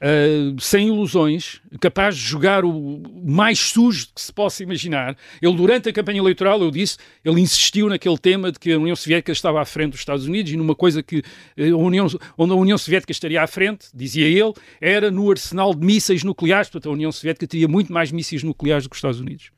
[0.00, 5.16] Uh, sem ilusões, capaz de jogar o mais sujo que se possa imaginar.
[5.40, 8.96] Ele, durante a campanha eleitoral, eu disse, ele insistiu naquele tema de que a União
[8.96, 11.22] Soviética estava à frente dos Estados Unidos e numa coisa que
[11.56, 12.06] eh, a União,
[12.36, 16.68] onde a União Soviética estaria à frente, dizia ele, era no arsenal de mísseis nucleares.
[16.68, 19.50] Portanto, a União Soviética teria muito mais mísseis nucleares do que os Estados Unidos.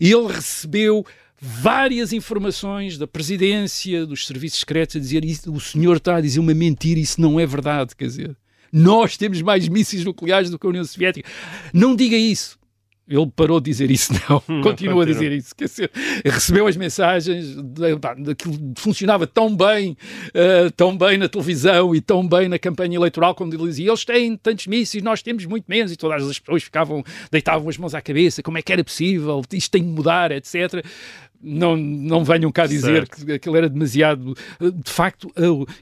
[0.00, 1.04] E ele recebeu
[1.40, 6.52] várias informações da presidência, dos serviços secretos, a dizer o senhor está a dizer uma
[6.52, 8.36] mentira, isso não é verdade, quer dizer.
[8.72, 11.28] Nós temos mais mísseis nucleares do que a União Soviética.
[11.72, 12.60] Não diga isso.
[13.08, 14.38] Ele parou de dizer isso, não.
[14.40, 15.06] Continua a continua.
[15.06, 15.52] dizer isso.
[15.56, 15.90] Quer dizer,
[16.24, 17.56] recebeu as mensagens,
[18.18, 19.96] daquilo funcionava tão bem,
[20.32, 24.04] eh, tão bem na televisão e tão bem na campanha eleitoral, quando ele dizia eles
[24.04, 27.02] têm tantos mísseis, nós temos muito menos, e todas as pessoas ficavam,
[27.32, 30.84] deitavam as mãos à cabeça, como é que era possível, isto tem de mudar, etc
[31.42, 33.24] não, não venham cá dizer Certo.
[33.24, 34.34] que aquilo era demasiado.
[34.60, 35.30] De facto,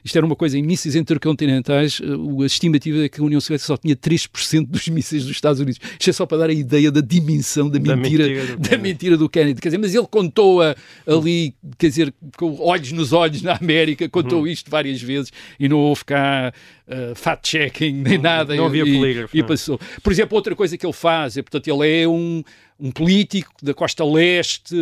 [0.03, 2.01] isto era uma coisa em mísseis intercontinentais.
[2.41, 5.79] A estimativa é que a União Soviética só tinha 3% dos mísseis dos Estados Unidos.
[5.99, 8.69] Isto é só para dar a ideia da dimensão da Da mentira, mentira do da
[8.69, 8.81] Kennedy.
[8.83, 9.61] mentira do Kennedy.
[9.61, 14.39] Quer dizer, mas ele contou-a ali, quer dizer, com olhos nos olhos na América, contou
[14.41, 14.47] Uhum.
[14.47, 16.53] isto várias vezes e não houve cá
[16.87, 18.55] uh, fact-checking nem nada.
[18.55, 19.47] não havia e, polígrafo, e não.
[19.47, 19.79] passou.
[20.01, 22.43] Por exemplo, outra coisa que ele faz é, portanto, ele é um,
[22.79, 24.73] um político da costa leste,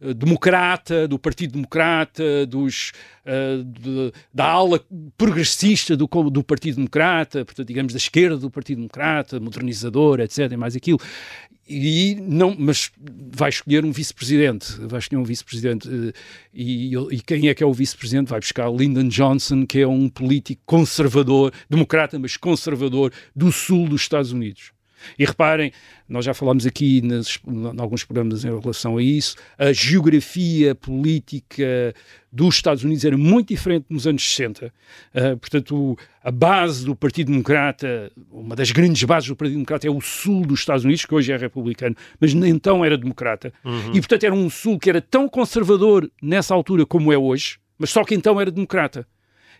[0.00, 2.92] eh, democrata, do Partido Democrata, dos,
[3.24, 4.80] eh, de- da ala
[5.18, 10.76] progressista do, do Partido Democrata, portanto, digamos, da esquerda do Partido Democrata, modernizador, etc., mais
[10.76, 11.00] aquilo.
[11.68, 12.92] E não, mas
[13.34, 15.88] vai escolher um vice-presidente, vai escolher um vice-presidente.
[15.88, 16.12] eh,
[16.54, 18.28] E, e quem é que é o vice-presidente?
[18.28, 24.02] Vai buscar Lyndon Johnson, que é um político conservador, democrata, mas conservador, do sul dos
[24.02, 24.75] Estados Unidos.
[25.18, 25.72] E reparem,
[26.08, 31.94] nós já falámos aqui nas, em alguns programas em relação a isso, a geografia política
[32.30, 34.72] dos Estados Unidos era muito diferente nos anos 60.
[35.14, 39.90] Ah, portanto, a base do Partido Democrata, uma das grandes bases do Partido Democrata é
[39.90, 43.52] o sul dos Estados Unidos, que hoje é republicano, mas então era democrata.
[43.94, 47.90] E, portanto, era um sul que era tão conservador nessa altura como é hoje, mas
[47.90, 49.06] só que então era democrata.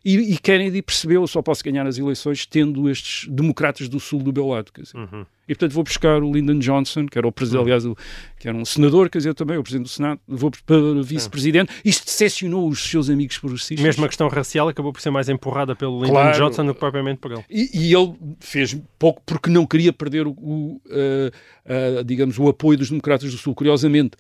[0.07, 4.23] E, e Kennedy percebeu, eu só posso ganhar as eleições tendo estes democratas do sul
[4.23, 4.71] do meu lado.
[4.73, 4.97] Quer dizer.
[4.97, 5.27] Uhum.
[5.49, 7.97] E portanto vou buscar o Lyndon Johnson, que era o presidente, aliás, o,
[8.39, 11.73] que era um senador, quer dizer, também o presidente do Senado, vou para vice-presidente.
[11.85, 13.81] Isto decepcionou os seus amigos progressistas.
[13.85, 16.39] Mesmo a questão racial acabou por ser mais empurrada pelo Lyndon Claro.
[16.39, 17.45] Johnson do que propriamente por ele.
[17.51, 22.49] E, e ele fez pouco porque não queria perder o, o, uh, uh, digamos, o
[22.49, 23.57] apoio dos democratas do Sul.
[23.57, 24.17] Curiosamente,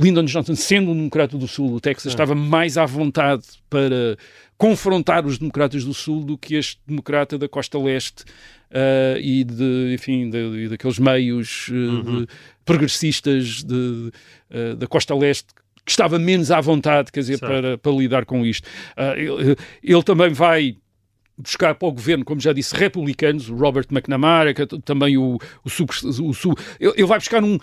[0.00, 4.16] Lyndon Johnson, sendo um democrata do Sul do Texas, estava mais à vontade para
[4.60, 8.24] confrontar os democratas do Sul do que este democrata da costa leste
[8.70, 12.20] uh, e de, enfim, de, daqueles meios uh, Uhum.
[12.20, 12.26] de
[12.62, 14.12] progressistas de,
[14.50, 15.46] uh, da costa leste
[15.82, 17.50] que estava menos à vontade, quer dizer, Certo.
[17.50, 18.68] para, para lidar com isto.
[19.16, 20.76] Ele, ele também vai
[21.38, 25.38] buscar para o governo, como já disse, republicanos, o Robert McNamara, que é também o,
[25.64, 25.90] o, sub,
[26.22, 27.58] o sub- ele, ele vai buscar um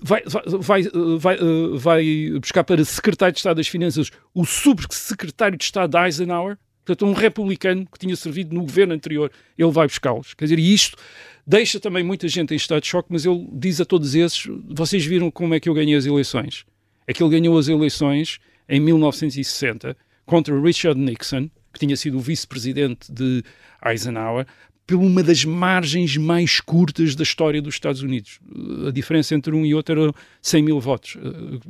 [0.00, 0.22] vai,
[0.60, 0.82] vai,
[1.18, 1.38] vai,
[1.74, 7.06] vai buscar para secretário de Estado das Finanças o subsecretário de Estado de Eisenhower, portanto
[7.06, 10.34] um republicano que tinha servido no governo anterior, ele vai buscá-los.
[10.34, 10.98] Quer dizer, e isto
[11.46, 15.04] deixa também muita gente em estado de choque, mas ele diz a todos esses, vocês
[15.04, 16.64] viram como é que eu ganhei as eleições?
[17.06, 19.96] É que ele ganhou as eleições em 1960
[20.26, 23.42] contra Richard Nixon, que tinha sido o vice-presidente de
[23.84, 24.46] Eisenhower,
[24.86, 28.38] por uma das margens mais curtas da história dos Estados Unidos.
[28.86, 31.16] A diferença entre um e outro era 100 mil votos.
[31.16, 31.60] Uh,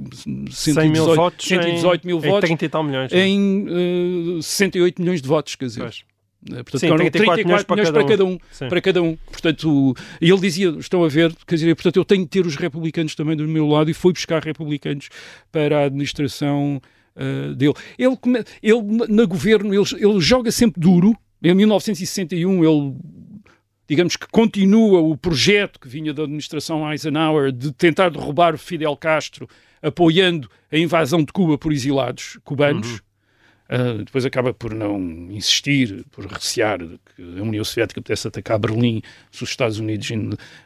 [0.50, 3.12] 100 mil 118 votos 118 mil em, votos em 30 e tal milhões.
[3.12, 3.26] é?
[3.26, 5.80] em uh, 68 milhões de votos, quer dizer.
[5.80, 5.98] Pois.
[5.98, 6.04] Uh,
[6.62, 8.38] Portanto, Sim, eram 34 milhões para cada cada um.
[8.50, 8.68] Sim.
[8.68, 9.16] Para cada um.
[9.30, 12.56] Portanto, e ele dizia, estão a ver, quer dizer, portanto, eu tenho de ter os
[12.56, 15.08] republicanos também do meu lado e foi buscar republicanos
[15.50, 16.82] para a administração
[17.16, 17.72] uh, dele.
[17.98, 18.18] Ele,
[18.62, 21.16] ele na- na governo, ele, ele joga sempre duro.
[21.44, 22.96] Em 1961, ele
[23.86, 28.96] digamos que continua o projeto que vinha da administração Eisenhower de tentar derrubar o Fidel
[28.96, 29.46] Castro,
[29.82, 33.02] apoiando a invasão de Cuba por exilados cubanos.
[33.64, 34.98] Uh, depois acaba por não
[35.30, 39.00] insistir, por recear que a União Soviética pudesse atacar Berlim
[39.32, 40.10] se os Estados Unidos,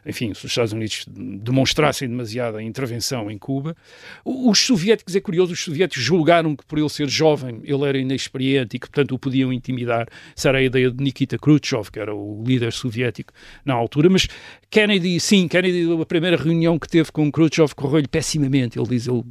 [0.05, 3.77] enfim, se os Estados Unidos demonstrassem demasiada intervenção em Cuba.
[4.25, 8.77] Os soviéticos, é curioso, os soviéticos julgaram que por ele ser jovem, ele era inexperiente
[8.77, 10.09] e que, portanto, o podiam intimidar.
[10.37, 13.33] Essa era a ideia de Nikita Khrushchev, que era o líder soviético
[13.65, 14.11] na altura.
[14.11, 14.27] Mas
[14.69, 18.77] Kennedy, sim, Kennedy, a primeira reunião que teve com Khrushchev correu-lhe pessimamente.
[18.77, 19.23] Ele diz, ele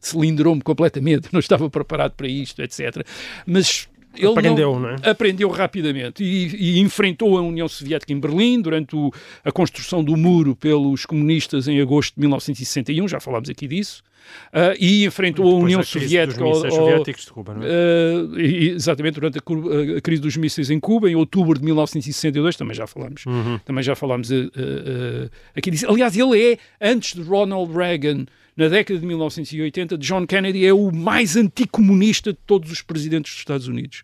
[0.00, 3.06] cilindrou-me completamente, não estava preparado para isto, etc.
[3.46, 4.96] Mas ele Aprendeu, não é?
[5.10, 9.10] aprendeu rapidamente e, e enfrentou a União Soviética em Berlim durante o-
[9.44, 14.04] a construção do muro pelos comunistas em agosto de 1961, já falámos aqui disso,
[14.52, 16.44] ah, e enfrentou a Depois União da crise Soviética.
[16.44, 17.66] Dos ao- soviéticos de Cuba, não é?
[17.66, 22.74] Uh, exatamente, durante a, a crise dos mísseis em Cuba, em outubro de 1962, também
[22.76, 23.58] já falámos, Uhum.
[23.64, 25.88] também já falámos uh, uh, uh, aqui disso.
[25.90, 30.92] Aliás, ele é, antes de Ronald Reagan, na década de 1980, John Kennedy é o
[30.92, 34.02] mais anticomunista de todos os presidentes dos Estados Unidos.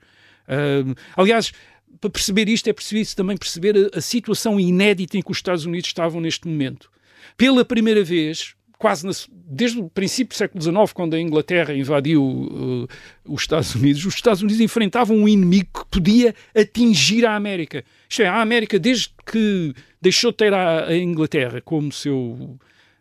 [0.48, 1.52] Uh, aliás,
[2.00, 5.64] para perceber isto é preciso também perceber a, a situação inédita em que os Estados
[5.64, 6.90] Unidos estavam neste momento.
[7.36, 9.12] Pela primeira vez, quase na-
[9.46, 12.88] desde o princípio do século XIX, quando a Inglaterra invadiu uh,
[13.26, 17.84] os Estados Unidos, os Estados Unidos enfrentavam um inimigo que podia atingir a América.
[18.08, 22.18] Isto é, a América, desde que deixou de ter a, a Inglaterra como seu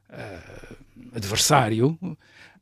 [0.10, 0.76] uh,
[1.16, 1.98] adversário,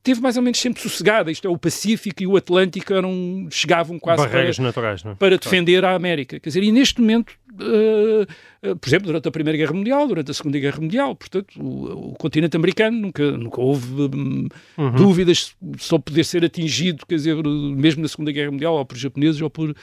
[0.08, 1.30] teve mais ou menos sempre sossegada.
[1.30, 5.16] Isto é, o Pacífico e o Atlântico eram, chegavam quase para, Barreiras naturais, não é?
[5.16, 6.40] para defender a América.
[6.40, 10.32] Quer dizer, e neste momento, uh, uh, por exemplo, durante a Primeira Guerra Mundial, durante
[10.32, 14.92] a Segunda Guerra Mundial, portanto, o, o continente americano nunca, nunca houve hum, Uhum.
[14.92, 19.42] dúvidas sobre poder ser atingido, quer dizer, mesmo na Segunda Guerra Mundial, ou por japoneses
[19.42, 19.76] ou por uh,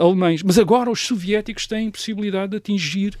[0.00, 0.42] alemães.
[0.42, 3.16] Mas agora os soviéticos têm possibilidade de atingir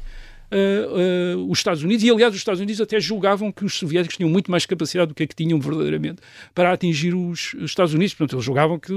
[0.52, 4.16] uh, uh, os Estados Unidos, e aliás os Estados Unidos até julgavam que os soviéticos
[4.16, 6.20] tinham muito mais capacidade do que é que tinham verdadeiramente
[6.54, 8.14] para atingir os, os Estados Unidos.
[8.14, 8.92] Portanto, eles julgavam que,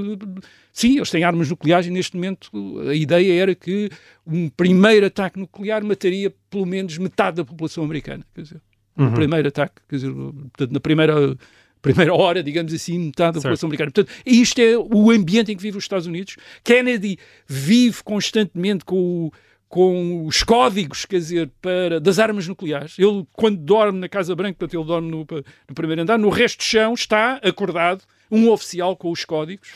[0.72, 2.50] sim, eles têm armas nucleares e neste momento
[2.90, 3.90] a ideia era que
[4.28, 8.24] um primeiro ataque nuclear mataria pelo menos metade da população americana.
[8.34, 8.62] Quer dizer,
[8.98, 9.10] Uhum.
[9.10, 11.38] o primeiro ataque, quer dizer, portanto, na primeira
[11.82, 13.92] primeira hora, digamos assim, metade da população americana.
[13.92, 16.36] Portanto, isto é o ambiente em que vive os Estados Unidos.
[16.64, 19.32] Kennedy vive constantemente com o
[19.76, 22.98] com os códigos, quer dizer, para, das armas nucleares.
[22.98, 25.28] Ele, quando dorme na Casa Branca, portanto, ele dorme no,
[25.68, 29.68] no primeiro andar, no resto do chão está acordado um oficial com os códigos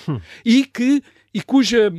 [0.45, 1.93] e, que, e cuja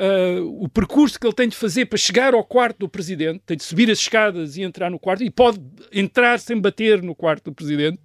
[0.00, 3.56] uh, o percurso que ele tem de fazer para chegar ao quarto do presidente, tem
[3.56, 5.60] de subir as escadas e entrar no quarto, e pode
[5.92, 7.98] entrar sem bater no quarto do presidente,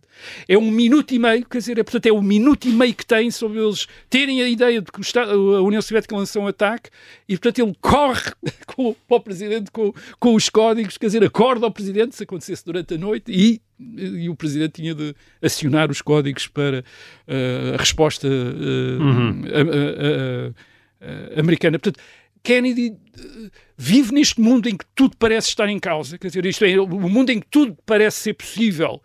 [0.47, 3.05] é um minuto e meio, quer dizer, é, portanto, é um minuto e meio que
[3.05, 6.89] tem sobre eles terem a ideia de que Estado, a União Soviética lançou um ataque
[7.27, 8.31] e, portanto, ele corre
[8.65, 12.63] com, para o presidente com, com os códigos, quer dizer, acorda ao presidente se acontecesse
[12.65, 16.79] durante a noite e, e o presidente tinha de acionar os códigos para
[17.27, 19.41] uh, a resposta uh, Uhum.
[19.45, 21.79] a- a- a- uh, americana.
[21.79, 22.03] Portanto,
[22.43, 26.63] Kennedy uh, vive neste mundo em que tudo parece estar em causa, quer dizer, isto
[26.63, 29.01] é, o mundo em que tudo parece ser possível,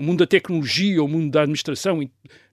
[0.00, 2.00] o mundo da tecnologia, o mundo da administração,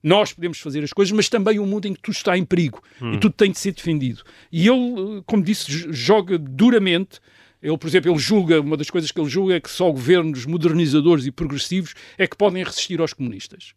[0.02, 2.82] nós podemos fazer as coisas, mas também o mundo em que tudo está em perigo
[3.00, 3.14] hum.
[3.14, 4.22] e tudo tem de ser defendido.
[4.52, 7.20] E ele, como disse, joga duramente.
[7.62, 10.44] Ele, por exemplo, ele julga, uma das coisas que ele julga é que só governos
[10.44, 13.72] modernizadores e progressivos é que podem resistir aos comunistas.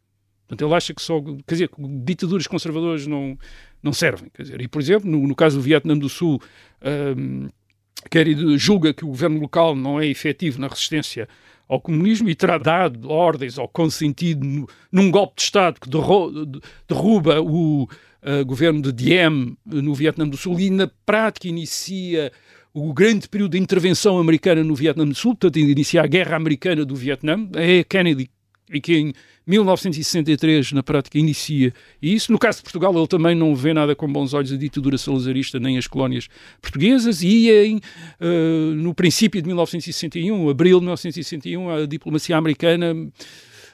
[0.52, 1.70] Portanto, ele acha que só, quer dizer,
[2.04, 3.38] ditaduras conservadoras não,
[3.82, 4.30] não servem.
[4.34, 6.42] Quer dizer, e, por exemplo, no, no caso do Vietnã do Sul,
[7.16, 7.48] um,
[8.10, 11.30] Kennedy julga que o governo local não é efetivo na resistência
[11.70, 17.84] ao comunismo e terá dado ordens ou consentido num golpe de Estado que derruba o
[17.84, 20.60] uh, governo de Diem no Vietnã do Sul.
[20.60, 22.30] E na prática inicia
[22.74, 26.84] o grande período de intervenção americana no Vietnã do Sul, portanto inicia a guerra americana
[26.84, 28.30] do Vietnã, é Kennedy
[28.70, 29.14] e quem
[29.52, 32.32] 1963, na prática, inicia isso.
[32.32, 35.60] No caso de Portugal, ele também não vê nada com bons olhos a ditadura salazarista
[35.60, 36.30] nem as colónias
[36.62, 37.22] portuguesas.
[37.22, 42.96] E em, uh, no princípio de 1961, abril de 1961, a diplomacia americana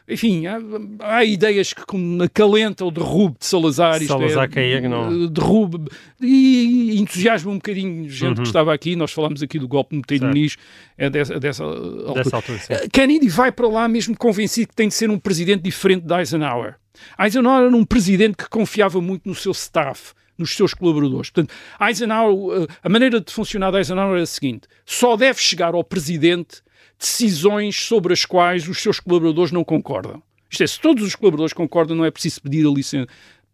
[0.09, 0.57] enfim, há,
[0.99, 1.81] há, ideias que
[2.23, 4.01] acalentam o derrube de Salazar.
[4.03, 5.25] Salazar é, cair, não.
[5.25, 5.91] Eh, derrube
[6.21, 8.35] e entusiasma um bocadinho gente uhum.
[8.35, 8.95] que estava aqui.
[8.95, 10.57] Nós falámos aqui do golpe de Muniz,
[10.97, 12.23] é dessa, dessa altura.
[12.23, 15.63] Dessa altura eh, Kennedy vai para lá mesmo convencido que tem de ser um presidente
[15.63, 16.75] diferente de Eisenhower.
[17.19, 21.31] Eisenhower era um presidente que confiava muito no seu staff nos seus colaboradores.
[21.31, 25.73] Portanto, Eisenhower, eh, a maneira de funcionar de Eisenhower é a seguinte: só deve chegar
[25.73, 26.61] ao presidente
[26.99, 30.21] decisões sobre as quais os seus colaboradores não concordam.
[30.49, 33.07] Isto é, se todos os colaboradores concordam, não é preciso pedir a licença,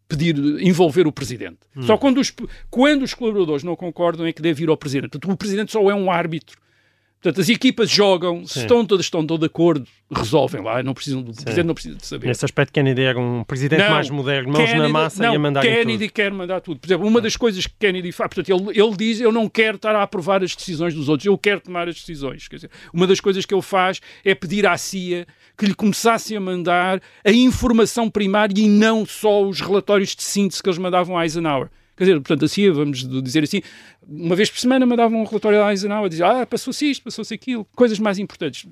[0.07, 1.57] pedir, envolver o presidente.
[1.75, 1.83] Hum.
[1.83, 2.33] Só quando os,
[2.69, 5.11] quando os colaboradores não concordam é que deve ir ao presidente.
[5.11, 6.62] Portanto, o presidente só é um árbitro
[7.23, 11.23] Portanto, as equipas jogam, se estão todas estão de acordo, resolvem lá, não precisam, o
[11.23, 12.27] presidente não precisa de saber.
[12.27, 15.35] Nesse aspecto, Kennedy era um presidente não, mais moderno, mãos Kennedy, na massa não, e
[15.37, 16.81] a mandar Kennedy quer mandar tudo.
[16.81, 19.77] Por exemplo, uma das coisas que Kennedy faz, portanto, ele, ele diz: Eu não quero
[19.77, 22.49] estar a aprovar as decisões dos outros, eu quero tomar as decisões.
[22.49, 25.25] Quer dizer, uma das coisas que ele faz é pedir à CIA
[25.57, 30.61] que lhe começasse a mandar a informação primária e não só os relatórios de síntese
[30.61, 31.69] que eles mandavam a Eisenhower.
[31.95, 33.61] Quer dizer, portanto, assim, vamos dizer assim,
[34.07, 37.65] uma vez por semana mandavam um relatório à Eisenhower, dizia, ah, passou-se isto, passou-se aquilo,
[37.75, 38.67] coisas mais importantes.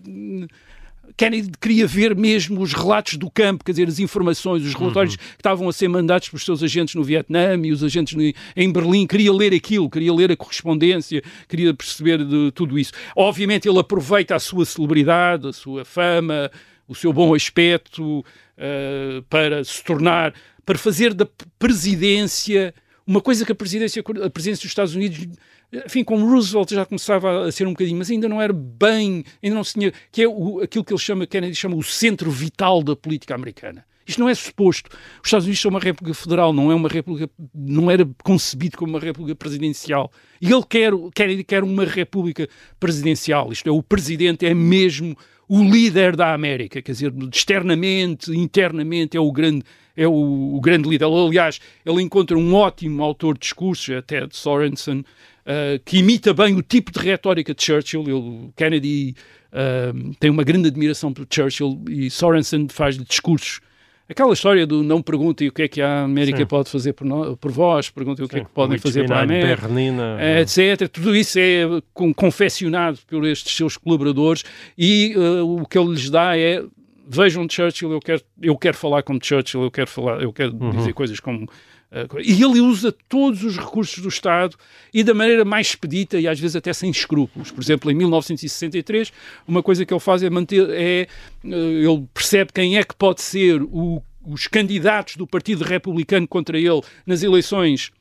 [1.15, 5.19] Kennedy queria ver mesmo os relatos do campo, quer dizer, as informações, os relatórios uhum.
[5.19, 8.23] que estavam a ser mandados pelos seus agentes no Vietnã e os agentes no,
[8.55, 12.93] em Berlim, queria ler aquilo, queria ler a correspondência, queria perceber de tudo isso.
[13.15, 16.49] Obviamente ele aproveita a sua celebridade, a sua fama,
[16.87, 20.33] o seu bom aspecto uh, para se tornar,
[20.65, 22.73] para fazer da presidência
[23.11, 25.27] uma coisa que a presidência, a presidência dos Estados Unidos,
[25.85, 29.55] enfim, com Roosevelt já começava a ser um bocadinho, mas ainda não era bem, ainda
[29.55, 32.81] não se tinha, que é o, aquilo que ele chama, Kennedy chama o centro vital
[32.81, 33.85] da política americana.
[34.07, 34.89] Isto não é suposto.
[35.21, 38.93] Os Estados Unidos são uma república federal, não é uma república, não era concebido como
[38.93, 40.11] uma república presidencial.
[40.41, 42.47] E ele quer, Kennedy quer uma república
[42.79, 43.51] presidencial.
[43.51, 49.19] Isto é, o presidente é mesmo o líder da América, quer dizer, externamente, internamente, é
[49.19, 51.05] o grande, é o, o grande líder.
[51.05, 56.55] Aliás, ele encontra um ótimo autor de discursos, é Ted Sorensen, uh, que imita bem
[56.55, 58.03] o tipo de retórica de Churchill.
[58.03, 59.15] Ele, Kennedy
[59.51, 63.61] uh, tem uma grande admiração por Churchill e Sorensen faz discursos
[64.11, 66.45] Aquela história do não perguntem o que é que a América Sim.
[66.45, 69.23] pode fazer por, nós, por vós, perguntem o que é que podem fazer para a
[69.23, 70.89] América, Bernina, é, etc.
[70.89, 71.63] Tudo isso é
[72.13, 74.43] confeccionado por estes seus colaboradores
[74.77, 76.61] e uh, o que ele lhes dá é
[77.11, 80.71] vejam Churchill, eu quero, eu quero falar com Churchill, eu quero falar, eu quero uhum.
[80.71, 81.47] dizer coisas como
[82.23, 84.55] e ele usa todos os recursos do Estado
[84.93, 87.51] e da maneira mais expedita e às vezes até sem escrúpulos.
[87.51, 89.11] Por exemplo, em 1963,
[89.45, 91.07] uma coisa que ele faz é manter, é, eh,
[91.43, 96.81] ele percebe quem é que pode ser o, os candidatos do Partido Republicano contra ele
[97.05, 97.91] nas eleições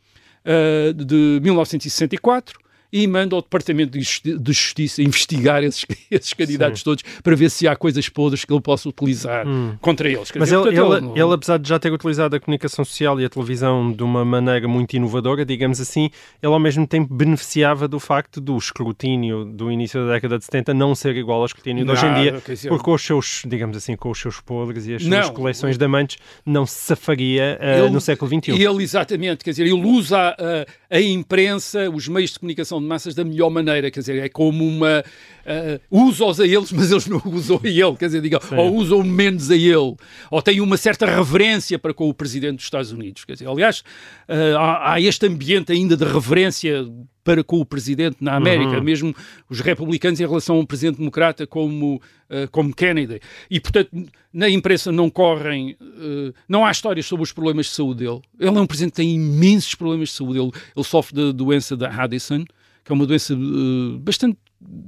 [0.44, 2.60] uh, de 1964
[2.92, 6.85] e manda ao Departamento de Justiça investigar esses, esses candidatos Sim.
[6.85, 9.76] todos para ver se há coisas podres que ele possa utilizar hum.
[9.81, 10.31] contra eles.
[10.35, 13.24] Mas dizer, ele, ele, ele, ele, apesar de já ter utilizado a comunicação social e
[13.24, 16.11] a televisão de uma maneira muito inovadora, digamos assim,
[16.42, 20.74] ele ao mesmo tempo beneficiava do facto do escrutínio do início da década de 70
[20.74, 23.76] não ser igual ao escrutínio de hoje em dia, dizer, porque com os seus, digamos
[23.76, 27.59] assim, com os seus podres e as suas não, coleções de amantes não se safaria
[27.61, 28.53] uh, no século XXI.
[28.53, 33.14] Ele, exatamente, quer dizer, ele usa a, a imprensa, os meios de comunicação de massas
[33.14, 35.05] da melhor maneira, quer dizer, é como uma.
[35.40, 39.03] Uh, usa-os a eles, mas eles não usam a ele, quer dizer, diga, ou usam
[39.03, 39.97] menos a ele,
[40.31, 43.25] ou têm uma certa reverência para com o presidente dos Estados Unidos.
[43.25, 43.81] Quer dizer, aliás,
[44.29, 46.85] uh, há, há, este ambiente ainda de reverência
[47.23, 48.83] para com o presidente na América, Uhum.
[48.83, 49.15] mesmo
[49.48, 53.21] os republicanos em relação a um presidente democrata como, eh, como Kennedy.
[53.50, 53.90] E, portanto,
[54.33, 58.21] na imprensa não correm, eh, não há histórias sobre os problemas de saúde dele.
[58.38, 60.38] Ele é um presidente que tem imensos problemas de saúde.
[60.38, 62.44] Ele, ele sofre da doença da Addison,
[62.85, 64.38] que é uma doença eh, bastante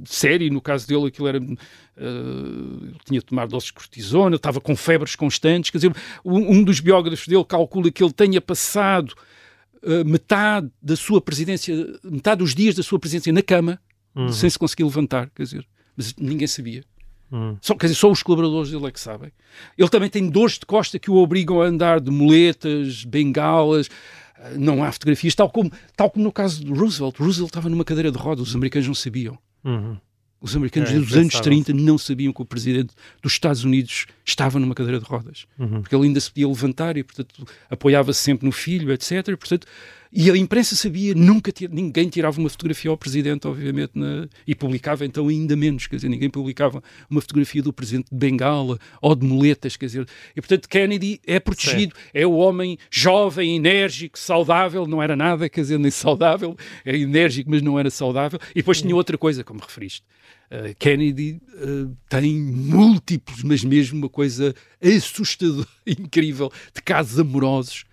[0.04, 4.76] séria, no caso dele aquilo era eh, tinha de tomar doses de cortisona, estava com
[4.76, 9.14] febres constantes, quer dizer, um, dos biógrafos dele calcula que ele tenha passado
[9.82, 11.74] eh, metade da sua presidência,
[12.04, 13.80] metade dos dias da sua presidência na cama,
[14.14, 14.30] Uhum.
[14.30, 15.66] sem se conseguir levantar, quer dizer,
[15.96, 16.84] mas ninguém sabia.
[17.30, 17.56] Uhum.
[17.62, 19.32] Só, quer dizer, só os colaboradores dele é que sabem.
[19.76, 23.88] Ele também tem dores de costa que o obrigam a andar de muletas, bengalas.
[24.58, 27.16] Não há fotografias, tal como, tal como no caso de Roosevelt.
[27.18, 29.38] Roosevelt estava numa cadeira de rodas, os americanos não sabiam.
[29.64, 29.96] Uhum.
[30.40, 31.62] Os americanos É, dos anos impensável.
[31.64, 35.46] 30 não sabiam que o presidente dos Estados Unidos estava numa cadeira de rodas.
[35.56, 35.82] Uhum.
[35.82, 39.28] Porque ele ainda se podia levantar e, portanto, apoiava-se sempre no filho, etc.
[39.28, 39.68] E, portanto,
[40.12, 44.54] e a imprensa sabia, nunca tira- ninguém tirava uma fotografia ao presidente, obviamente, na- e
[44.54, 49.14] publicava então ainda menos, quer dizer, ninguém publicava uma fotografia do presidente de Bengala ou
[49.14, 50.06] de muletas, quer dizer.
[50.36, 55.62] E, portanto, Kennedy é protegido, é o homem jovem, enérgico, saudável, não era nada, quer
[55.62, 58.38] dizer, nem saudável, era enérgico, mas não era saudável.
[58.50, 60.02] E depois tinha outra coisa, como referiste.
[60.50, 67.84] Uh, Kennedy uh, tem múltiplos, mas mesmo uma coisa assustadora, incrível, de casos amorosos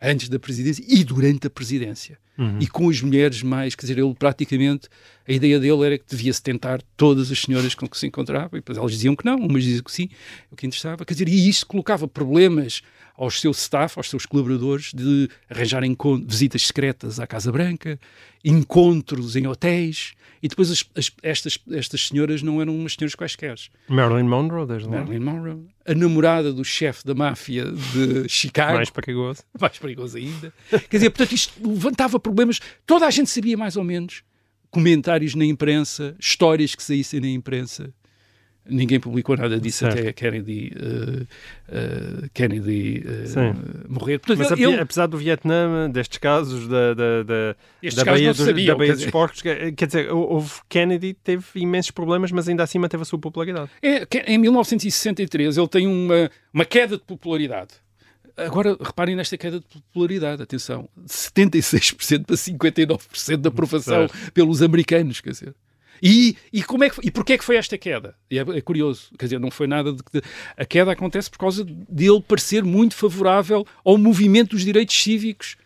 [0.00, 2.18] antes da presidência e durante a presidência.
[2.60, 4.88] E com as mulheres mais, quer dizer, ele praticamente,
[5.28, 8.60] a ideia dele era que devia-se tentar todas as senhoras com que se encontrava, e
[8.60, 10.08] depois elas diziam que não, umas diziam que sim,
[10.50, 12.82] o que interessava, quer dizer, e isso colocava problemas
[13.16, 18.00] aos seus staff, aos seus colaboradores, de arranjarem visitas secretas à Casa Branca,
[18.54, 20.12] encontros em hotéis,
[20.42, 23.54] e depois as- as- estas, estas senhoras não eram umas senhoras quaisquer.
[23.88, 24.98] Marilyn Monroe, desde logo.
[24.98, 29.42] Marilyn Monroe, a namorada do chefe da máfia de Chicago, Mais perigoso.
[29.58, 30.52] mais perigoso ainda.
[30.70, 32.58] Quer dizer, portanto, isto levantava problemas.
[32.84, 34.24] Toda a gente sabia mais ou menos
[34.70, 37.92] comentários na imprensa, histórias que saíssem na imprensa.
[38.66, 39.98] Ninguém publicou nada disso Certo.
[40.00, 41.26] até Kennedy, eh,
[41.68, 43.52] eh, Kennedy Sim.
[43.86, 44.18] morrer.
[44.18, 47.56] Portanto, Mas ele- ape- apesar do Vietnã, destes casos da, da, da,
[47.94, 49.04] da Baía, dos, sabiam, da Baía dos.
[49.10, 53.18] Porcos, que- quer dizer, houve Kennedy teve imensos problemas, mas ainda assim manteve a sua
[53.18, 53.68] popularidade.
[53.82, 57.74] É, em 1963 ele tem uma, uma queda de popularidade.
[58.36, 65.20] Agora, reparem nesta queda de popularidade, atenção, de 76% para 59% da aprovação pelos americanos,
[65.20, 65.54] quer dizer.
[66.02, 68.14] E, e, como é que, e porquê é que foi esta queda?
[68.30, 70.20] É, é curioso, quer dizer, não foi nada de que...
[70.56, 75.56] A queda acontece por causa dele parecer muito favorável ao movimento dos direitos cívicos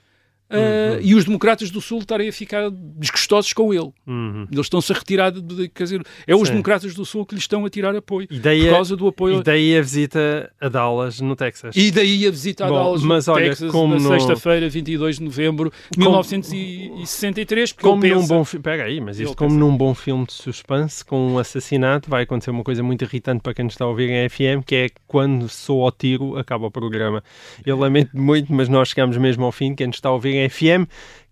[0.51, 3.91] ah, e os democratas do Sul estarem a ficar desgostosos com ele.
[4.07, 4.47] Uhum.
[4.51, 6.55] Eles estão-se a retirar, de, de- quer dizer, é os Sim.
[6.55, 8.27] democratas do Sul que lhes estão a tirar apoio.
[8.31, 11.75] E daí, por causa do apoio e daí a visita a Dallas, no Texas.
[11.77, 14.69] e daí a visita a Bom, Dallas, mas no olha, Texas, como na no- sexta-feira,
[14.69, 18.35] 22 de novembro de Como- 1963, porque Como ele num pensa...
[18.35, 19.61] bom filme, pega aí, mas isto como pensa.
[19.61, 23.55] num bom filme de suspense com um assassinato vai acontecer uma coisa muito irritante para
[23.55, 26.71] quem nos está a ouvir em FM, que é quando sou ao tiro acaba o
[26.71, 27.23] programa.
[27.65, 29.75] Eu lamento muito, mas nós chegamos mesmo ao fim.
[29.75, 30.85] Quem nos está a ouvir FM,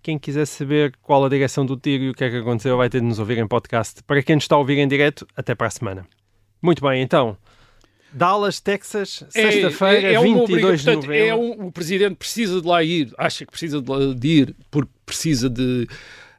[0.02, 2.88] quem quiser saber qual a direção do tiro e o que é que aconteceu, vai
[2.88, 4.02] ter de nos ouvir em podcast.
[4.04, 6.06] Para quem nos está a ouvir em direto, até para a semana.
[6.62, 7.36] Muito bem, então.
[8.12, 11.26] Dallas, Texas, sexta-feira, é, é uma 22 obriga- de portanto, novembro.
[11.28, 14.56] é um- o presidente precisa de lá ir, acha que precisa de, lá- de ir,
[14.70, 15.86] porque precisa de,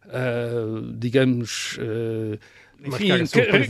[0.10, 2.38] ah, digamos, ah,
[2.86, 3.10] enfim,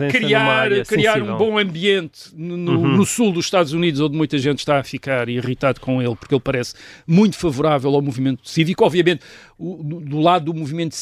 [0.10, 2.98] criar, criar um bom ambiente no, Uhum.
[2.98, 6.34] no sul dos Estados Unidos, onde muita gente está a ficar irritado com ele, porque
[6.36, 6.74] ele parece
[7.08, 8.84] muito favorável ao movimento cívico.
[8.86, 9.22] Obviamente,
[9.58, 10.96] o- do, do lado do movimento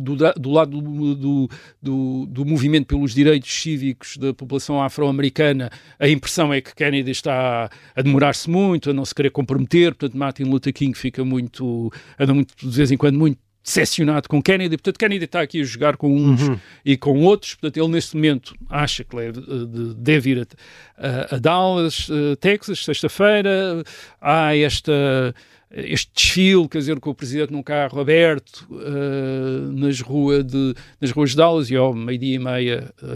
[0.00, 1.48] do, do lado do, do,
[1.82, 7.70] do- do movimento pelos direitos cívicos da população afro-americana, a impressão é que Kennedy está
[7.94, 12.32] a demorar-se muito, a não se querer comprometer, portanto Martin Luther King fica muito, anda
[12.34, 13.38] muito, de vez em quando, muito
[13.68, 16.58] decepcionado com Kennedy, portanto Kennedy está aqui a jogar com uns Uhum.
[16.84, 20.48] e com outros, portanto ele neste momento acha que deve, de- deve ir
[20.96, 23.82] a, a- Dallas, eh, Texas, sexta-feira,
[24.20, 25.34] há esta
[25.70, 31.10] este desfile, quer dizer, com o presidente num carro aberto eh, nas, rua de, nas
[31.10, 31.70] ruas de Dallas.
[31.70, 33.06] E ao meio-dia e meia eh,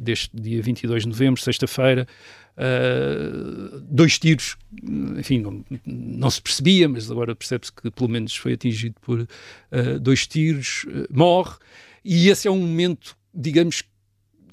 [0.00, 2.08] deste dia 22 de novembro, sexta-feira,
[2.62, 4.58] eh, dois tiros,
[5.16, 9.26] enfim, não, não se percebia, mas agora percebe-se que pelo menos foi atingido por
[9.70, 11.56] eh, dois tiros, eh, morre,
[12.04, 13.82] e esse é um momento, digamos,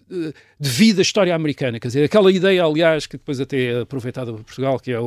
[0.09, 4.41] de vida história americana, quer dizer, aquela ideia, aliás, que depois até é aproveitada por
[4.41, 5.01] Portugal, que é ah,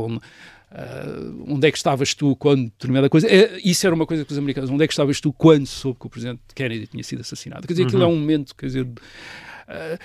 [1.49, 3.27] onde é que estavas tu quando determinada coisa.
[3.27, 4.71] É, isso era uma coisa que os americanos.
[4.71, 7.67] Onde é que estavas tu quando soube que o presidente Kennedy tinha sido assassinado?
[7.67, 8.87] Quer dizer, aquilo é um momento, quer dizer.
[9.67, 9.99] ah,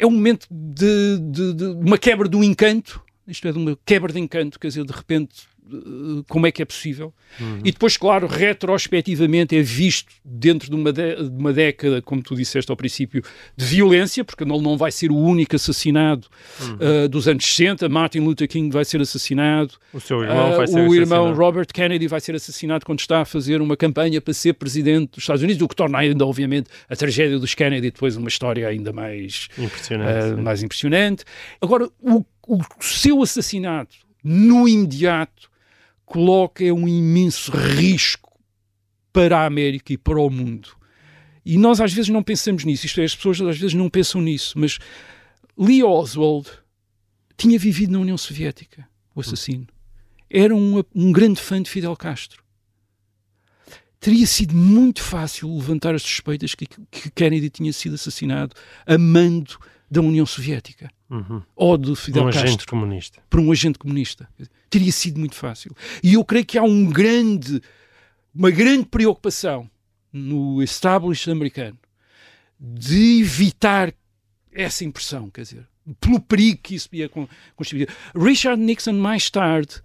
[0.00, 4.12] é um momento de, de- de uma quebra do encanto, isto é, de uma quebra
[4.12, 5.42] de encanto, quer dizer, de repente
[6.28, 7.12] como é que é possível.
[7.38, 7.60] Uhum.
[7.64, 12.34] E depois, claro, retrospectivamente é visto dentro de uma, de, de uma década, como tu
[12.34, 13.22] disseste ao princípio,
[13.56, 16.26] de violência, porque ele não vai ser o único assassinado
[16.60, 17.04] uhum.
[17.04, 17.88] uh, dos anos 60.
[17.88, 19.74] Martin Luther King vai ser assassinado.
[19.92, 20.94] O seu irmão uh, vai ser O assassinado.
[20.94, 25.12] irmão Robert Kennedy vai ser assassinado quando está a fazer uma campanha para ser presidente
[25.12, 28.66] dos Estados Unidos, o que torna ainda, obviamente, a tragédia dos Kennedy depois uma história
[28.66, 30.34] ainda mais impressionante.
[30.34, 31.24] Uh, mais impressionante.
[31.60, 35.49] Agora, o, o seu assassinato no imediato
[36.10, 38.36] coloca um imenso risco
[39.12, 40.70] para a América e para o mundo.
[41.46, 44.20] E nós às vezes não pensamos nisso, isto é, as pessoas às vezes não pensam
[44.20, 44.78] nisso, mas
[45.56, 46.50] Lee Oswald
[47.36, 49.68] tinha vivido na União Soviética, o assassino.
[50.28, 52.42] Era um, um grande fã de Fidel Castro.
[54.00, 59.56] Teria sido muito fácil levantar as suspeitas que, que Kennedy tinha sido assassinado a mando
[59.90, 61.42] da União Soviética uhum.
[61.56, 63.20] ou de Fidel um Castro comunista.
[63.28, 64.28] por um agente comunista.
[64.68, 65.74] Teria sido muito fácil.
[66.02, 67.60] E eu creio que há um grande,
[68.32, 69.68] uma grande preocupação
[70.12, 71.78] no establishment americano
[72.58, 73.92] de evitar
[74.52, 75.66] essa impressão, quer dizer,
[76.00, 77.10] pelo perigo que isso ia
[77.56, 77.88] constituir.
[78.14, 79.82] Richard Nixon, mais tarde,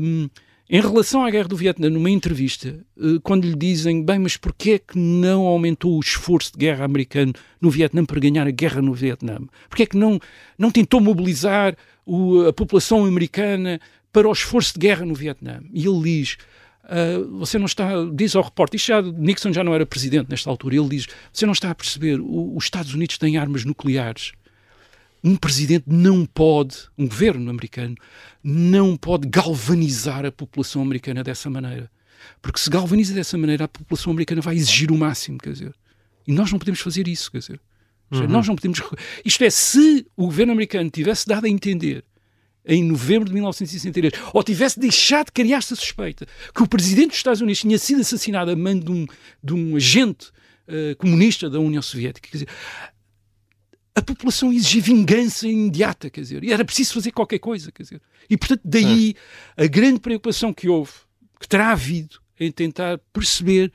[0.00, 0.28] um,
[0.74, 4.70] em relação à guerra do Vietnã, numa entrevista, uh, quando lhe dizem, bem, mas porquê
[4.70, 8.80] é que não aumentou o esforço de guerra americano no Vietnã para ganhar a guerra
[8.80, 9.38] no Vietnã?
[9.68, 10.18] Porquê é que não,
[10.56, 13.78] não tentou mobilizar o, a população americana
[14.10, 15.60] para o esforço de guerra no Vietnã?
[15.74, 16.38] E ele diz,
[16.84, 20.74] Uh, você não está, diz ao repórter, já, Nixon já não era presidente nesta altura,
[20.74, 24.32] ele diz, você não está a perceber, o, os Estados Unidos têm armas nucleares.
[25.22, 27.94] Um presidente não pode, um governo americano,
[28.42, 31.90] não pode galvanizar a população americana dessa maneira.
[32.40, 35.74] Porque se galvaniza dessa maneira, a população americana vai exigir o máximo, quer dizer.
[36.26, 37.60] E nós não podemos fazer isso, quer dizer.
[38.10, 38.28] Uhum.
[38.28, 38.80] Nós não podemos.
[39.24, 42.04] Isto é, se o governo americano tivesse dado a entender
[42.64, 47.16] em novembro de 1963, ou tivesse deixado de criar essa suspeita que o presidente dos
[47.16, 49.06] Estados Unidos tinha sido assassinado a mando de um,
[49.42, 50.28] de um agente
[50.68, 52.48] uh, comunista da União Soviética, quer dizer,
[53.94, 58.00] a população exigia vingança imediata, quer dizer, e era preciso fazer qualquer coisa, quer dizer.
[58.28, 59.14] E, portanto, daí
[59.56, 60.92] a grande preocupação que houve,
[61.38, 63.72] que terá havido, em tentar perceber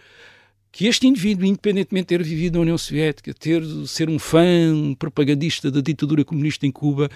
[0.71, 4.93] que este indivíduo, independentemente de ter vivido na União Soviética, ter ser um fã, um
[4.93, 7.09] propagandista da ditadura comunista em Cuba,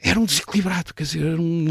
[0.00, 1.66] era um desequilibrado, quer dizer, era um,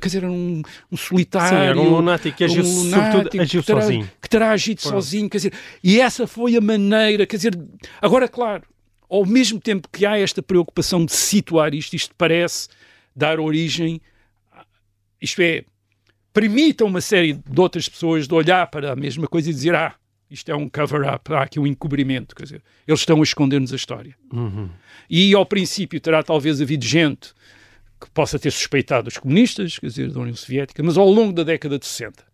[0.00, 0.62] quer dizer, era um,
[0.92, 1.48] um solitário.
[1.48, 4.10] Sim, era um lunático que agiu, um lunático, agiu que terá, sozinho.
[4.22, 4.94] Que terá agido Pronto.
[4.94, 7.58] sozinho, quer dizer, e essa foi a maneira, quer dizer,
[8.00, 8.62] agora, claro,
[9.14, 12.68] ao mesmo tempo que há esta preocupação de situar isto, isto parece
[13.14, 14.00] dar origem,
[15.22, 15.64] isto é,
[16.32, 19.94] permita uma série de outras pessoas de olhar para a mesma coisa e dizer, ah,
[20.28, 23.76] isto é um cover-up, há aqui um encobrimento, quer dizer, eles estão a esconder-nos a
[23.76, 24.16] história.
[24.32, 24.68] Uhum.
[25.08, 27.32] E ao princípio terá talvez havido gente
[28.00, 31.44] que possa ter suspeitado os comunistas, quer dizer, da União Soviética, mas ao longo da
[31.44, 32.24] década de 60,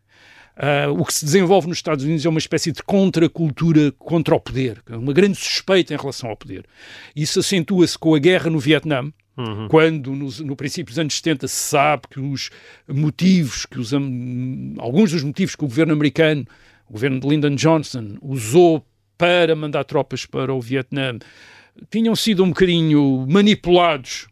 [0.61, 4.41] uh, o que se desenvolve nos Estados Unidos é uma espécie de contracultura contra o
[4.41, 6.65] poder, uma grande suspeita em relação ao poder.
[7.17, 9.69] Isso acentua-se com a guerra no Vietnã, Uhum.
[9.69, 12.51] Quando, no, no, princípio dos anos 70, se sabe que os
[12.87, 13.91] motivos, que os,
[14.77, 16.45] alguns dos motivos que o governo americano
[16.91, 18.85] o governo de Lyndon Johnson usou
[19.17, 21.19] para mandar tropas para o Vietnã
[21.89, 24.27] tinham sido um bocadinho manipulados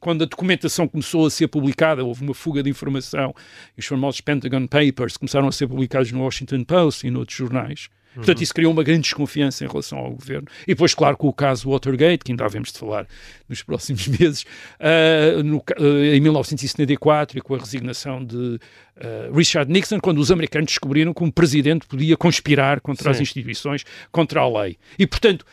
[0.00, 3.34] quando a documentação começou a ser publicada, houve uma fuga de informação,
[3.76, 7.88] e os famosos Pentagon Papers começaram a ser publicados no Washington Post e noutros jornais.
[8.14, 8.42] Portanto, uhum.
[8.42, 10.48] isso criou uma grande desconfiança em relação ao governo.
[10.64, 13.06] E depois, claro, com o caso Watergate, que ainda havemos de falar
[13.48, 14.44] nos próximos meses,
[14.80, 20.32] uh, no, uh, em 1974, e com a resignação de uh, Richard Nixon, quando os
[20.32, 23.10] americanos descobriram que um presidente podia conspirar contra Sim.
[23.10, 24.76] as instituições, contra a lei.
[24.98, 25.46] E, portanto,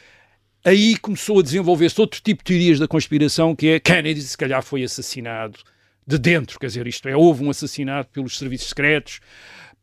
[0.68, 4.61] aí começou a desenvolver-se outro tipo de teorias da conspiração, que é Kennedy, se calhar,
[4.61, 5.57] foi assassinado
[6.05, 9.20] de dentro, quer dizer, isto é, houve um assassinato pelos serviços secretos,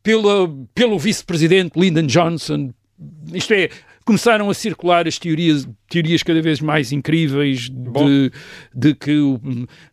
[0.03, 2.71] pela, pelo vice-presidente Lyndon Johnson.
[3.33, 3.69] Isto é,
[4.05, 8.31] começaram a circular as teorias, teorias cada vez mais incríveis de,
[8.73, 9.19] de que,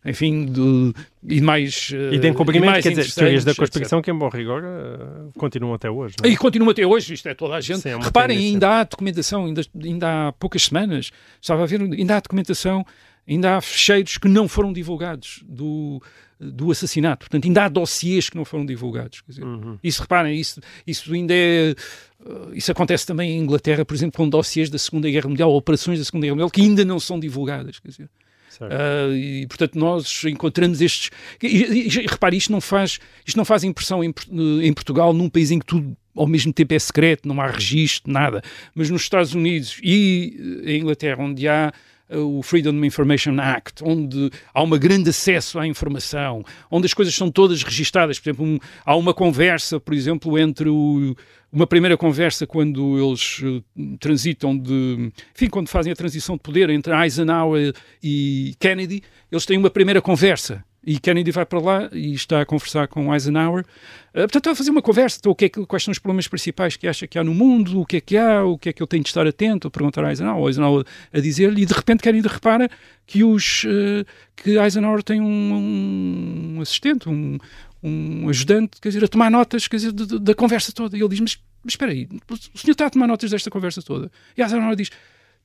[0.05, 0.93] enfim, de,
[1.27, 1.89] e mais.
[2.11, 4.05] E de encobrimento, quer dizer, teorias da conspiração etc.
[4.05, 6.15] que, em bom rigor, uh, continuam até hoje.
[6.23, 6.27] É?
[6.27, 7.79] E continuam até hoje, isto é toda a gente.
[7.79, 8.53] Sim, é Reparem, tendência.
[8.53, 11.11] ainda há documentação, ainda, ainda há poucas semanas,
[11.41, 12.85] estava a ver, ainda há documentação,
[13.27, 15.99] ainda há fecheiros que não foram divulgados do
[16.51, 17.25] do assassinato.
[17.25, 19.23] Portanto, ainda há dossiês que não foram divulgados.
[19.27, 19.77] Dizer, uhum.
[19.83, 21.75] Isso, reparem, isso, isso ainda é.
[22.19, 25.99] Uh, isso acontece também em Inglaterra, por exemplo, com dossiês da Segunda Guerra Mundial, operações
[25.99, 27.79] da Segunda Guerra Mundial, que ainda não são divulgadas.
[27.79, 28.09] Quer dizer.
[28.61, 31.09] Uh, e portanto nós encontramos estes
[31.41, 34.13] e, e, e, repare, isto não faz isto não faz impressão em,
[34.61, 38.13] em Portugal num país em que tudo ao mesmo tempo é secreto, não há registro,
[38.13, 38.43] nada
[38.75, 41.73] mas nos Estados Unidos e em Inglaterra onde há
[42.09, 47.31] o Freedom Information Act, onde há um grande acesso à informação, onde as coisas são
[47.31, 48.19] todas registadas.
[48.19, 51.15] Por exemplo, um, há uma conversa, por exemplo, entre o,
[51.51, 53.63] uma primeira conversa quando eles uh,
[53.99, 55.11] transitam de.
[55.35, 59.01] Enfim, quando fazem a transição de poder entre Eisenhower e Kennedy,
[59.31, 60.63] eles têm uma primeira conversa.
[60.85, 63.63] E Kennedy vai para lá e está a conversar com Eisenhower.
[64.09, 65.17] Uh, portanto, está a fazer uma conversa.
[65.19, 67.33] Então, o que é que, quais são os problemas principais que acha que há no
[67.33, 67.79] mundo?
[67.79, 68.43] O que é que há?
[68.43, 69.67] O que é que ele tem de estar atento?
[69.67, 70.47] A perguntar a Eisenhower.
[70.47, 71.61] Eisenhower a dizer-lhe.
[71.61, 72.69] E de repente Kennedy repara
[73.07, 74.05] que, os, uh,
[74.35, 77.37] que Eisenhower tem um, um assistente, um,
[77.81, 80.97] um ajudante, quer dizer, a tomar notas quer dizer, da conversa toda.
[80.97, 83.81] E ele diz: mas, mas espera aí, o senhor está a tomar notas desta conversa
[83.81, 84.11] toda?
[84.37, 84.89] E Eisenhower diz: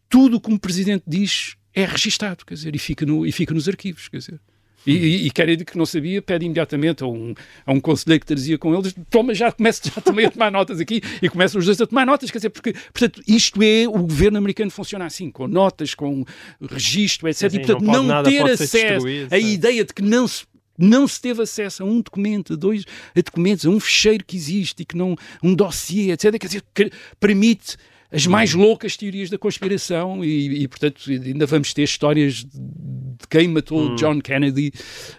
[0.08, 3.54] tudo o que um presidente diz é registado, quer dizer, e fica, no, e fica
[3.54, 4.40] nos arquivos, quer dizer.
[4.86, 5.30] E, e, e
[5.64, 7.34] que não sabia, pede imediatamente a um,
[7.66, 10.80] a um conselheiro que trazia com eles, toma, já começa já também a tomar notas
[10.80, 13.98] aqui, e começam os dois a tomar notas, quer dizer, porque, portanto, isto é, o
[13.98, 16.24] governo americano funciona assim, com notas, com
[16.70, 17.50] registro, etc.
[17.50, 20.46] Sim, e, portanto, não, não, ter acesso, a ideia de que não se
[20.78, 22.84] não se teve acesso a um documento, a dois
[23.16, 26.38] a documentos, a um fecheiro que existe e que não, um dossiê, etc.
[26.38, 27.76] Quer dizer, que permite
[28.10, 33.48] as mais loucas teorias da conspiração e, e, portanto, ainda vamos ter histórias de quem
[33.48, 33.94] matou Hum.
[33.96, 34.72] John Kennedy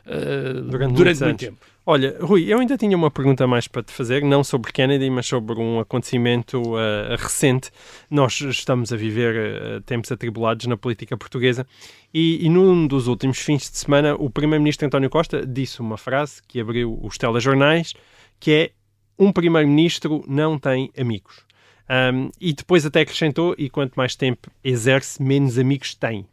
[0.06, 1.58] uh, Durante durante, muito tempo.
[1.86, 5.26] Olha, Rui, eu ainda tinha uma pergunta mais para te fazer, não sobre Kennedy, mas
[5.26, 7.72] sobre um acontecimento uh, recente.
[8.12, 11.66] Nós estamos a viver uh, tempos atribulados na política portuguesa
[12.14, 16.42] e, e num dos últimos fins de semana o primeiro-ministro António Costa disse uma frase
[16.48, 17.94] que abriu os telejornais,
[18.40, 18.72] que é
[19.18, 21.49] um primeiro-ministro não tem amigos.
[21.90, 26.28] Um, e depois até acrescentou, e quanto mais tempo exerce, menos amigos tem.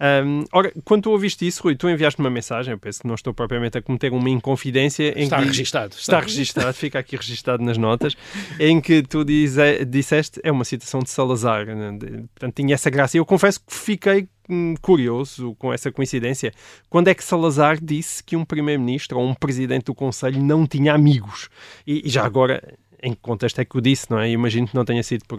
[0.00, 3.14] Um, ora, quando tu ouviste isso, Rui, tu enviaste uma mensagem, eu penso que não
[3.14, 5.12] estou propriamente a cometer uma inconfidência.
[5.18, 5.94] Está que, registado.
[5.94, 8.16] Está registado, fica aqui registado nas notas,
[8.58, 9.22] em que tu
[9.86, 11.98] disseste, é uma citação de Salazar, né?
[12.34, 13.16] portanto tinha essa graça.
[13.16, 16.50] E eu confesso que fiquei hum, curioso com essa coincidência.
[16.88, 20.94] Quando é que Salazar disse que um primeiro-ministro ou um presidente do Conselho não tinha
[20.94, 21.50] amigos?
[21.86, 22.62] E, e já agora,
[23.02, 24.30] em que contexto é que o disse, não é?
[24.30, 25.38] Imagino que não tenha sido por,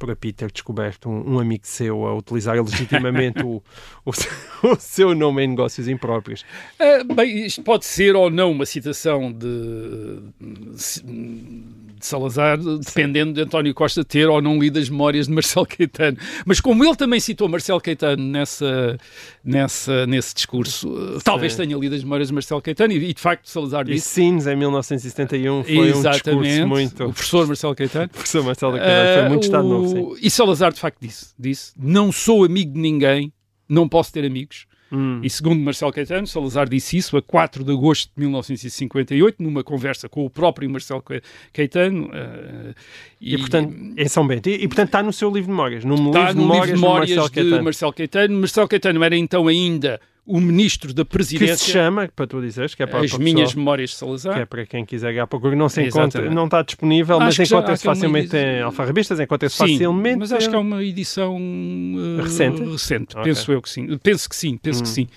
[0.00, 3.62] por a Peter descoberto um, um amigo seu a utilizar legitimamente o,
[4.04, 4.32] o, seu-
[4.72, 6.42] o seu nome em negócios impróprios.
[6.80, 13.74] Ah, bem, isto pode ser ou não uma citação de, de Salazar, dependendo de António
[13.74, 16.16] Costa ter ou não lido as memórias de Marcelo Caetano.
[16.46, 18.96] Mas como ele também citou Marcelo Caetano nessa,
[19.44, 23.20] nessa, nesse discurso, ah, talvez tenha lido as memórias de Marcelo Caetano e, e, de
[23.20, 24.08] facto Salazar E disse.
[24.08, 27.04] Sines, em 1971, foi um discurso Exatamente, muito...
[27.04, 28.06] o professor Marcelo Caetano.
[28.06, 30.14] O professor Marcelo Caetano foi Ah, muito estado o- novo, sim.
[30.22, 33.32] E Salazar, de facto, disse, disse: Não sou amigo de ninguém,
[33.68, 34.66] não posso ter amigos.
[34.92, 35.20] Hum.
[35.22, 40.08] E segundo Marcelo Caetano, Salazar disse isso a 4 de agosto de 1958, numa conversa
[40.08, 41.20] com o próprio Marcelo Ca-
[41.52, 42.10] Caetano.
[42.12, 42.74] eh,
[43.20, 44.48] E, portanto, em São Bento.
[44.48, 46.74] E, e, portanto, está no seu livro de memórias, no está livro no memórias, livro
[46.76, 47.62] de memórias Marcelo de Caetano.
[47.64, 48.38] Marcelo Caetano.
[48.40, 51.56] Marcelo Caetano era então ainda o ministro da Que presidência.
[51.56, 54.34] se chama, para tu dizeres, que é para, As para o minhas memórias de Salazar.
[54.34, 56.34] que é para quem quiser ganhar procura, não se encontra, Exatamente.
[56.34, 60.18] não está disponível, Acho mas que encontra-se uma facilmente em alfarrabistas, encontra-se facilmente.
[60.18, 62.62] mas acho que é uma edição uh, Recente?
[62.62, 63.16] recente.
[63.16, 63.24] Ok.
[63.24, 63.98] Penso eu que sim.
[63.98, 64.82] Penso que sim, penso Hum.
[64.82, 65.08] que sim.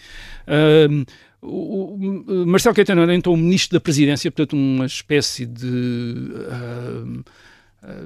[1.41, 1.95] O,
[2.32, 7.24] o- Marcelo Caetano era então o ministro da presidência, portanto uma espécie de uh,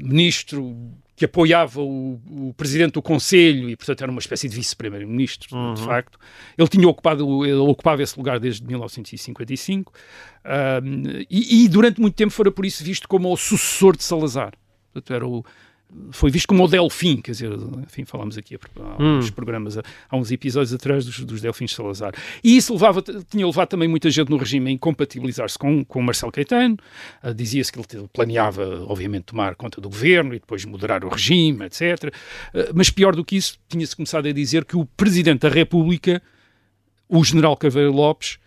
[0.02, 0.76] ministro
[1.18, 5.74] que apoiava o, o presidente do Conselho e, portanto, era uma espécie de vice-primeiro-ministro, Uhum.
[5.74, 6.20] de facto.
[6.56, 9.92] Ele tinha ocupado, ele ocupava esse lugar desde 1955
[10.46, 14.54] um, e, e durante muito tempo fora por isso visto como o sucessor de Salazar.
[14.94, 15.44] Portanto, era o,
[16.12, 17.52] foi visto como o Delfim, quer dizer,
[17.86, 19.32] enfim, falámos aqui há uns Hum.
[19.32, 22.14] programas, há uns episódios atrás dos, dos Delfins de Salazar.
[22.44, 26.32] E isso levava, tinha levado também muita gente no regime a incompatibilizar-se com, com Marcelo
[26.32, 26.78] Caetano.
[27.24, 31.66] Ah, Dizia-se que ele planeava, obviamente, tomar conta do governo e depois moderar o regime,
[31.66, 32.14] etc.
[32.54, 36.22] Ah, mas pior do que isso, tinha-se começado a dizer que o Presidente da República,
[37.08, 38.38] o General Caveiro Lopes,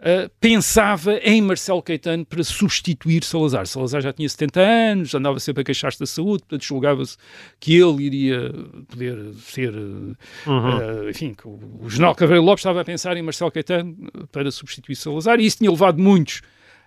[0.00, 3.66] Uh, pensava em Marcelo Caetano para substituir Salazar.
[3.66, 7.18] Salazar já tinha 70 anos, andava sempre a queixar-se da saúde, portanto julgava-se
[7.60, 8.50] que ele iria
[8.88, 11.04] poder ser, uh, Uhum.
[11.04, 13.94] uh, enfim, que o, o general Caveiro Lopes estava a pensar em Marcelo Caetano
[14.32, 16.38] para substituir Salazar, e isso tinha levado muitos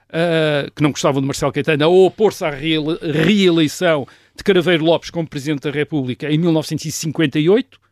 [0.09, 5.11] uh, que não gostavam de Marcelo Caetano a opor-se à reele- reeleição de Caraveiro Lopes
[5.11, 7.82] como Presidente da República em 1958.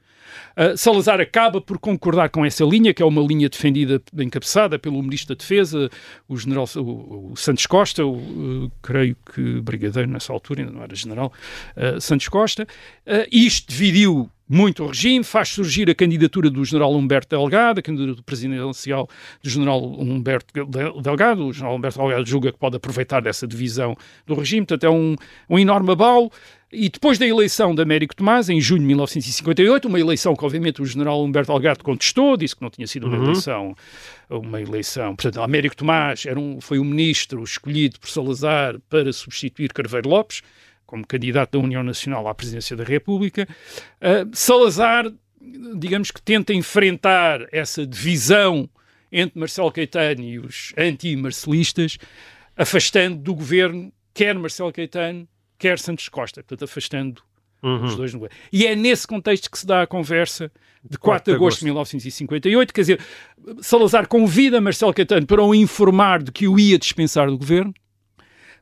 [0.58, 5.02] Uh, Salazar acaba por concordar com essa linha, que é uma linha defendida, encabeçada pelo
[5.02, 5.90] Ministro da Defesa,
[6.28, 10.96] o General o, o Santos Costa, o, creio que brigadeiro nessa altura, ainda não era
[10.96, 11.32] general,
[11.78, 12.68] uh, Santos Costa.
[13.06, 17.82] Uh, isto dividiu muito o regime, faz surgir a candidatura do general Humberto Delgado, a
[17.82, 19.08] candidatura presidencial
[19.42, 20.54] do general Humberto
[21.02, 21.48] Delgado.
[21.48, 23.96] O general Humberto Delgado julga que pode aproveitar dessa divisão
[24.28, 25.16] do regime, portanto é um,
[25.50, 26.30] um enorme abalo.
[26.70, 30.82] E depois da eleição de Américo Tomás, em junho de 1958, uma eleição que obviamente
[30.82, 33.24] o general Humberto Delgado contestou, disse que não tinha sido uma uhum.
[33.24, 33.76] eleição,
[34.30, 35.16] uma eleição.
[35.16, 40.42] Portanto, Américo Tomás era um, foi o ministro escolhido por Salazar para substituir Carveiro Lopes,
[40.92, 43.48] como candidato da União Nacional à presidência da República.
[44.02, 45.10] Uh, Salazar,
[45.78, 48.70] digamos que tenta enfrentar essa divisão
[49.10, 51.98] entre Marcelo Caetano e os anti-marcelistas,
[52.58, 55.26] afastando do governo quer Marcelo Caetano,
[55.58, 57.22] quer Santos Costa, portanto, afastando
[57.64, 57.86] uhum.
[57.86, 58.38] os dois no governo.
[58.52, 60.52] E é nesse contexto que se dá a conversa
[60.84, 63.00] de 4 de agosto de 1958, quer dizer,
[63.62, 67.74] Salazar convida Marcelo Caetano para o informar de que o ia dispensar do governo,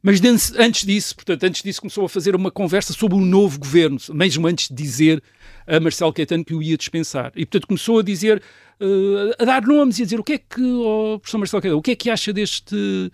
[0.01, 0.21] mas
[0.57, 4.47] antes disso, portanto, antes disso começou a fazer uma conversa sobre o novo governo, mesmo
[4.47, 5.21] antes de dizer
[5.67, 7.31] a Marcelo Caetano que o ia dispensar.
[7.35, 8.41] E, portanto, começou a dizer,
[8.79, 11.79] uh, a dar nomes e a dizer o que é que, oh, professor Marcelo Caetano,
[11.79, 13.11] o que é que acha deste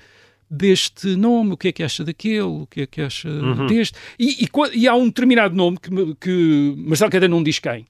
[0.49, 3.65] deste nome, o que é que acha daquele, o que é que acha uhum.
[3.65, 3.97] deste.
[4.17, 5.89] E, e, e, há um determinado nome que,
[6.21, 7.87] que Marcelo Caetano não diz quem.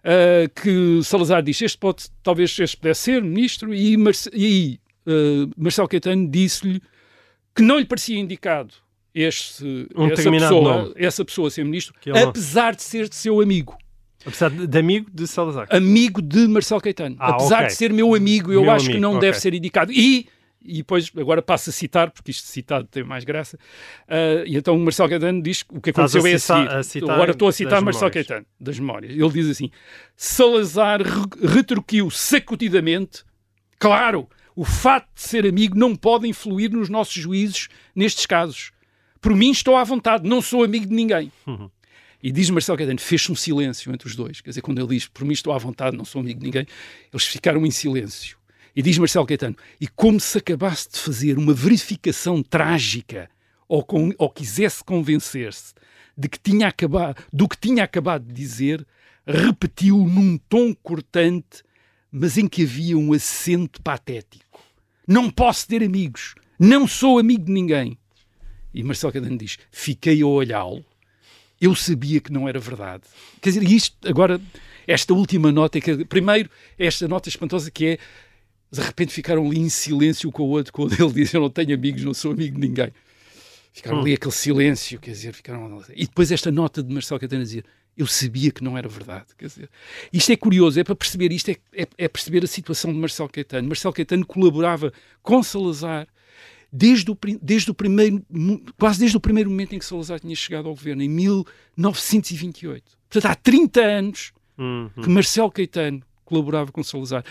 [0.00, 5.50] Uh, que Salazar diz, este pode, talvez este pudesse ser ministro, e, Marce e uh,
[5.56, 6.80] Marcelo Caetano disse-lhe
[7.54, 8.74] que não lhe parecia indicado
[9.14, 11.94] este, um essa, pessoa, essa pessoa ser ministro,
[12.26, 12.76] apesar não...
[12.76, 13.76] de ser seu amigo.
[14.24, 15.66] Apesar de, de, amigo de Salazar?
[15.70, 17.16] Amigo de Marcelo Caetano.
[17.18, 17.68] Ah, apesar okay.
[17.68, 19.20] de ser meu amigo, eu meu acho amigo, que não okay.
[19.28, 19.92] deve ser indicado.
[19.92, 20.28] E
[20.62, 24.76] e depois agora passo a citar, porque isto citado tem mais graça, uh, e então
[24.76, 26.68] o Marcelo Caetano diz que o que aconteceu é a seguir.
[26.68, 29.12] A citar agora estou a citar Marcelo Caetano, das memórias.
[29.12, 29.70] Ele diz assim,
[30.14, 31.00] Salazar
[31.42, 33.24] retruquiu sacudidamente,
[33.78, 38.72] claro, o fato de ser amigo não pode influir nos nossos juízos nestes casos.
[39.20, 41.30] Por mim estou à vontade, não sou amigo de ninguém.
[41.46, 41.70] Uhum.
[42.22, 44.40] E diz Marcelo Caetano, fez-se um silêncio entre os dois.
[44.40, 46.66] Quer dizer, quando ele diz, por mim estou à vontade, não sou amigo de ninguém,
[47.12, 48.36] eles ficaram em silêncio.
[48.74, 53.28] E diz Marcelo Caetano, e como se acabasse de fazer uma verificação trágica
[53.66, 55.74] ou, com, ou quisesse convencer-se
[56.16, 58.86] de que tinha acabado, do que tinha acabado de dizer,
[59.26, 61.62] repetiu num tom cortante,
[62.10, 64.60] mas em que havia um acento patético.
[65.06, 67.98] Não posso ter amigos, não sou amigo de ninguém.
[68.72, 70.84] E Marcelo Caetano diz: Fiquei a olhá-lo,
[71.60, 73.04] eu sabia que não era verdade.
[73.40, 74.40] Quer dizer, isto agora,
[74.86, 76.48] esta última nota, que, primeiro,
[76.78, 77.98] esta nota espantosa que é
[78.72, 81.74] de repente ficaram ali em silêncio com o outro, quando ele diz: Eu não tenho
[81.74, 82.92] amigos, não sou amigo de ninguém.
[83.72, 84.00] Ficaram hum.
[84.02, 85.82] ali aquele silêncio, quer dizer, ficaram.
[85.94, 87.64] E depois esta nota de Marcelo Catena dizia:
[88.00, 89.26] Eu sabia que não era verdade.
[89.36, 89.70] Quer dizer,
[90.10, 93.28] isto é curioso, é para perceber isto, é, é, é perceber a situação de Marcelo
[93.28, 93.68] Caetano.
[93.68, 94.90] Marcelo Caetano colaborava
[95.22, 96.08] com Salazar
[96.72, 98.24] desde o, desde o primeiro,
[98.78, 102.82] quase desde o primeiro momento em que Salazar tinha chegado ao governo, em 1928.
[103.10, 104.88] Portanto, há 30 anos uhum.
[105.02, 107.22] que Marcelo Caetano colaborava com Salazar.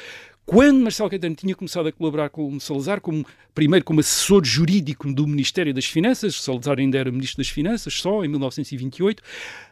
[0.49, 3.23] Quando Marcelo Caetano tinha começado a colaborar com Salazar, como,
[3.53, 8.25] primeiro como assessor jurídico do Ministério das Finanças, Salazar ainda era Ministro das Finanças, só
[8.25, 9.21] em 1928,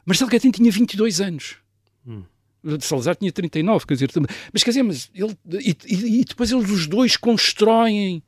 [0.06, 1.56] Marcelo Caetano tinha 22 anos.
[2.06, 2.22] Hum.
[2.80, 4.12] Salazar tinha 39, quer dizer,
[4.54, 8.22] mas quer dizer, mas ele, e, e, depois eles os dois constroem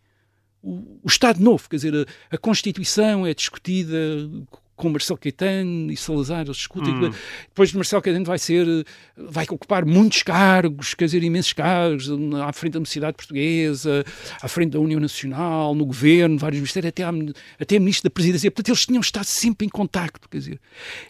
[0.60, 1.95] o, o Estado Novo, quer dizer,
[2.32, 3.95] a, a Constituição é discutida
[4.80, 6.94] com Marcelo Caetano e Salazar, eles discutem.
[6.94, 7.12] Hum.
[7.50, 8.66] Depois Marcelo Caetano vai ser,
[9.18, 12.10] vai ocupar muitos cargos, quer dizer, imensos cargos,
[12.42, 14.06] à frente da Universidade Portuguesa,
[14.42, 17.12] à frente da União Nacional, no governo, vários ministérios, até, à,
[17.60, 18.50] até ministro da Presidência.
[18.50, 20.62] Portanto, eles tinham estado sempre em contacto, quer dizer.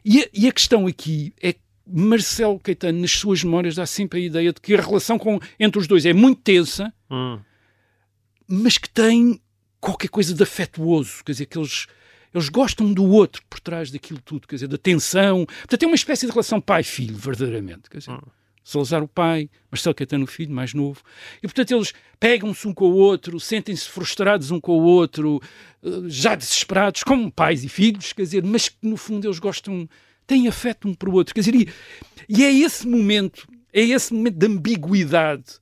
[0.03, 4.19] E a, e a questão aqui é que Marcelo Caetano, nas suas memórias, dá sempre
[4.19, 7.39] a ideia de que a relação com, entre os dois é muito tensa, hum.
[8.47, 9.39] mas que tem
[9.79, 11.85] qualquer coisa de afetuoso, quer dizer, que eles
[12.33, 15.45] eles gostam do outro por trás daquilo tudo, quer dizer, da tensão.
[15.45, 17.89] Portanto, é uma espécie de relação pai-filho, verdadeiramente.
[17.89, 18.19] Quer dizer, hum.
[18.63, 21.01] Salazar o pai, Marcelo Caetano o filho, mais novo.
[21.41, 25.41] E, portanto, eles pegam-se um com o outro, sentem-se frustrados um com o outro,
[25.83, 29.89] eh, já desesperados, como pais e filhos, quer dizer, mas que, no fundo, eles gostam,
[30.27, 31.33] têm afeto um para o outro.
[31.33, 31.67] Quer dizer, e,
[32.27, 35.59] e é esse momento, é esse momento de ambiguidade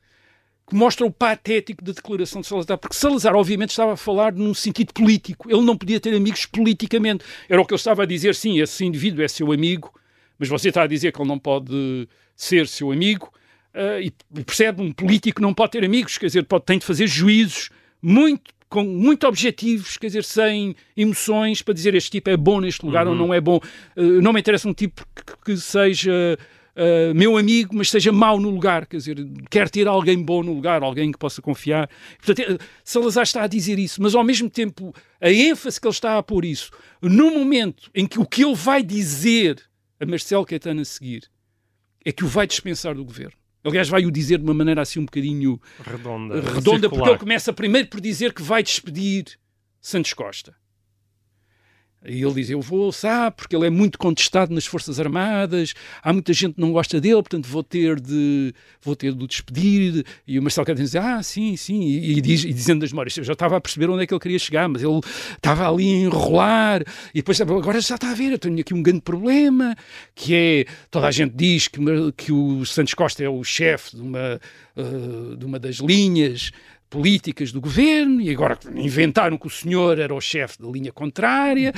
[0.67, 4.53] que mostra o patético da declaração de Salazar, porque Salazar, obviamente, estava a falar num
[4.53, 5.49] sentido político.
[5.49, 7.23] Ele não podia ter amigos politicamente.
[7.47, 9.93] Era o que ele estava a dizer, sim, esse indivíduo é seu amigo,
[10.37, 13.31] mas você está a dizer que ele não pode ser seu amigo.
[13.73, 17.07] Uh, e percebe, um político não pode ter amigos, quer dizer, pode, tem de fazer
[17.07, 17.69] juízos
[18.01, 22.85] muito com muito objetivos, quer dizer, sem emoções, para dizer este tipo é bom neste
[22.85, 23.13] lugar uhum.
[23.13, 23.61] ou não é bom.
[23.95, 26.37] Uh, não me interessa um tipo que, que seja
[26.77, 29.17] uh, meu amigo, mas seja mau no lugar, quer dizer,
[29.49, 31.89] quer ter alguém bom no lugar, alguém que possa confiar.
[32.23, 35.93] Portanto, eh, Salazar está a dizer isso, mas ao mesmo tempo a ênfase que ele
[35.93, 36.71] está a pôr isso,
[37.01, 39.61] no momento em que o que ele vai dizer
[39.99, 41.23] a Marcelo Caetano a seguir
[42.05, 43.33] é que o vai dispensar do governo.
[43.63, 46.35] Aliás, vai o dizer de uma maneira assim um bocadinho Redonda.
[46.35, 46.89] redonda, circular.
[46.89, 49.37] porque ele começa primeiro por dizer que vai despedir
[49.81, 50.55] Santos Costa.
[52.05, 56.13] E ele diz: Eu vou, sabe, porque ele é muito contestado nas Forças Armadas, há
[56.13, 60.05] muita gente que não gosta dele, portanto vou ter de, vou ter de o despedir.
[60.25, 61.81] E o Marcelo Caetano diz: Ah, sim, sim.
[61.81, 64.13] E, e diz, e dizendo das memórias, eu já estava a perceber onde é que
[64.13, 64.99] ele queria chegar, mas ele
[65.35, 66.83] estava ali a enrolar.
[67.13, 69.75] E depois, agora já está a ver, eu tenho aqui um grande problema,
[70.13, 71.79] que é: toda a gente diz que,
[72.15, 74.39] que o Santos Costa é o chefe de uma,
[74.75, 76.51] uh, de uma das linhas
[76.89, 81.73] políticas do governo e agora inventaram que o senhor era o chefe da linha contrária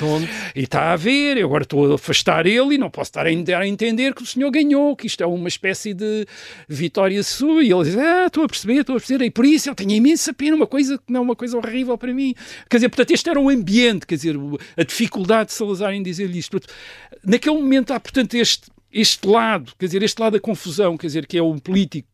[0.54, 3.30] e está a ver, eu agora estou a afastar ele e não posso estar a
[3.30, 6.26] a entender que o senhor ganhou, que isto é uma espécie de
[6.68, 9.68] vitória sua e ele diz, ah, estou a perceber, estou a perceber e por isso
[9.68, 12.34] eu tenho imensa pena, uma coisa que não é uma coisa horrível para mim.
[12.68, 14.36] Quer dizer, portanto este era um ambiente quer dizer,
[14.76, 16.52] a dificuldade de Salazar em dizer-lhe isto.
[16.52, 16.72] Portanto,
[17.24, 21.26] naquele momento há portanto este, este lado, quer dizer, este lado da confusão, quer dizer,
[21.26, 22.08] que é um político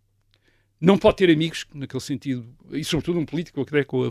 [0.81, 4.11] não pode ter amigos, naquele sentido, e sobretudo um político até com, a,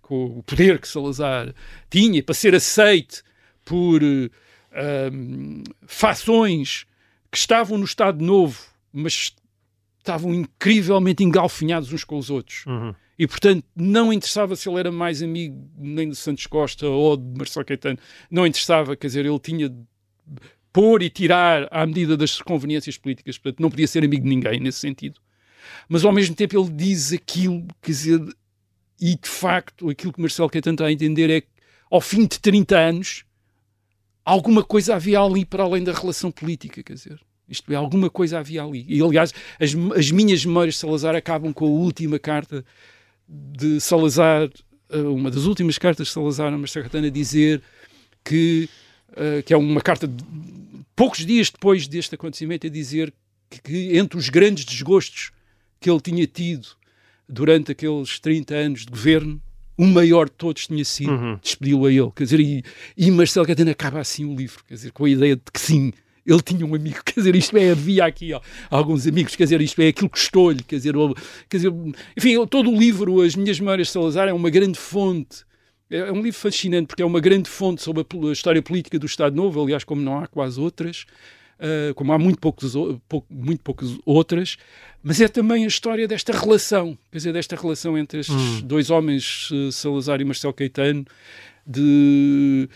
[0.00, 1.54] com o poder que Salazar
[1.88, 3.22] tinha, para ser aceite
[3.64, 6.84] por uh, fações
[7.30, 8.60] que estavam no Estado Novo,
[8.92, 9.34] mas
[9.98, 12.66] estavam incrivelmente engalfinhados uns com os outros.
[12.66, 12.94] Uhum.
[13.18, 17.38] E, portanto, não interessava se ele era mais amigo nem de Santos Costa ou de
[17.38, 17.98] Marcelo Caetano.
[18.30, 19.78] Não interessava, quer dizer, ele tinha de
[20.72, 23.38] pôr e tirar à medida das conveniências políticas.
[23.38, 25.20] Portanto, não podia ser amigo de ninguém nesse sentido
[25.88, 28.20] mas ao mesmo tempo ele diz aquilo, quer dizer,
[29.00, 31.48] e de facto aquilo que Marcelo está a entender é que
[31.90, 33.24] ao fim de 30 anos
[34.24, 37.20] alguma coisa havia ali para além da relação política, quer dizer.
[37.48, 38.84] Isto é, alguma coisa havia ali.
[38.88, 42.64] E, aliás, as, as minhas memórias de Salazar acabam com a última carta
[43.28, 44.48] de Salazar,
[44.88, 47.60] eh, uma das últimas cartas de Salazar a Marcelo Caetano a dizer
[48.24, 48.68] que,
[49.10, 50.24] uh, que é uma carta de,
[50.94, 53.12] poucos dias depois deste acontecimento, a dizer
[53.50, 55.32] que, que entre os grandes desgostos
[55.82, 56.66] que ele tinha tido
[57.28, 59.40] durante aqueles 30 anos de governo,
[59.76, 61.38] o maior de todos tinha sido Uhum.
[61.42, 62.10] despedi-lo a ele.
[62.14, 62.62] Quer dizer, e,
[62.96, 65.92] e Marcelo Caetano acaba assim o livro, quer dizer, com a ideia de que sim,
[66.26, 69.60] ele tinha um amigo, quer dizer, isto é, havia aqui ó, alguns amigos, quer dizer,
[69.60, 71.14] isto é aquilo que estou-lhe, quer dizer, ou-
[71.48, 71.72] quer dizer,
[72.16, 75.44] enfim, todo o livro, As Minhas Memórias de Salazar, é uma grande fonte.
[75.90, 79.04] É um livro fascinante porque é uma grande fonte sobre a a história política do
[79.06, 81.04] Estado Novo, aliás, como não há quase outras,
[81.60, 82.74] ah, como há muito, poucos,
[83.08, 84.56] pou- muito poucas outras,
[85.02, 89.48] mas é também a história desta relação, quer dizer, desta relação entre estes dois homens,
[89.52, 91.04] eh, Salazar e Marcelo Caetano,
[91.66, 92.68] de,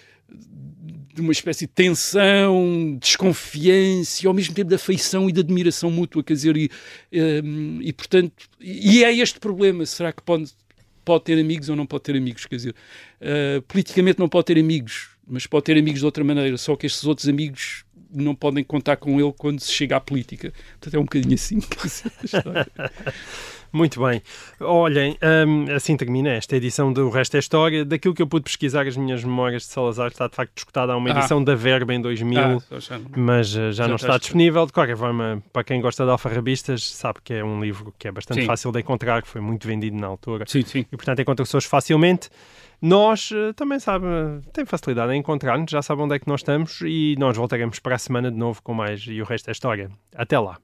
[1.14, 5.90] de uma espécie de tensão, desconfiança e ao mesmo tempo de afeição e de admiração
[5.90, 6.70] mútua, quer dizer, e,
[7.12, 7.42] eh,
[7.80, 10.50] e portanto, e é este problema, será que pode,
[11.04, 12.74] pode ter amigos ou não pode ter amigos, quer dizer,
[13.20, 16.86] eh, politicamente não pode ter amigos, mas pode ter amigos de outra maneira, só que
[16.86, 17.84] estes outros amigos
[18.22, 20.52] não podem contar com ele quando se chega à política.
[20.80, 21.58] Portanto, é um bocadinho assim.
[23.72, 24.22] Muito bem.
[24.60, 27.84] Olhem, hum, assim termina esta edição do Resto é História.
[27.84, 30.96] Daquilo que eu pude pesquisar, as minhas memórias de Salazar está de facto escutada a
[30.96, 31.18] uma Ah.
[31.18, 32.40] edição da Verba em 2000,
[32.70, 34.64] Ah, já não- mas uh, já, já não está está disponível.
[34.64, 38.12] De qualquer forma, para quem gosta de alfarrabistas, sabe que é um livro que é
[38.12, 38.46] bastante Sim.
[38.46, 40.44] fácil de encontrar, que foi muito vendido na altura.
[40.48, 40.86] Sim, sim.
[40.90, 42.30] E, portanto, encontra-se facilmente.
[42.80, 44.06] Nós eh, também sabe,
[44.52, 47.94] tem facilidade em encontrar-nos, já sabe onde é que nós estamos e nós voltaremos para
[47.94, 49.90] a semana de novo com mais e o resto é história.
[50.14, 50.58] Até lá.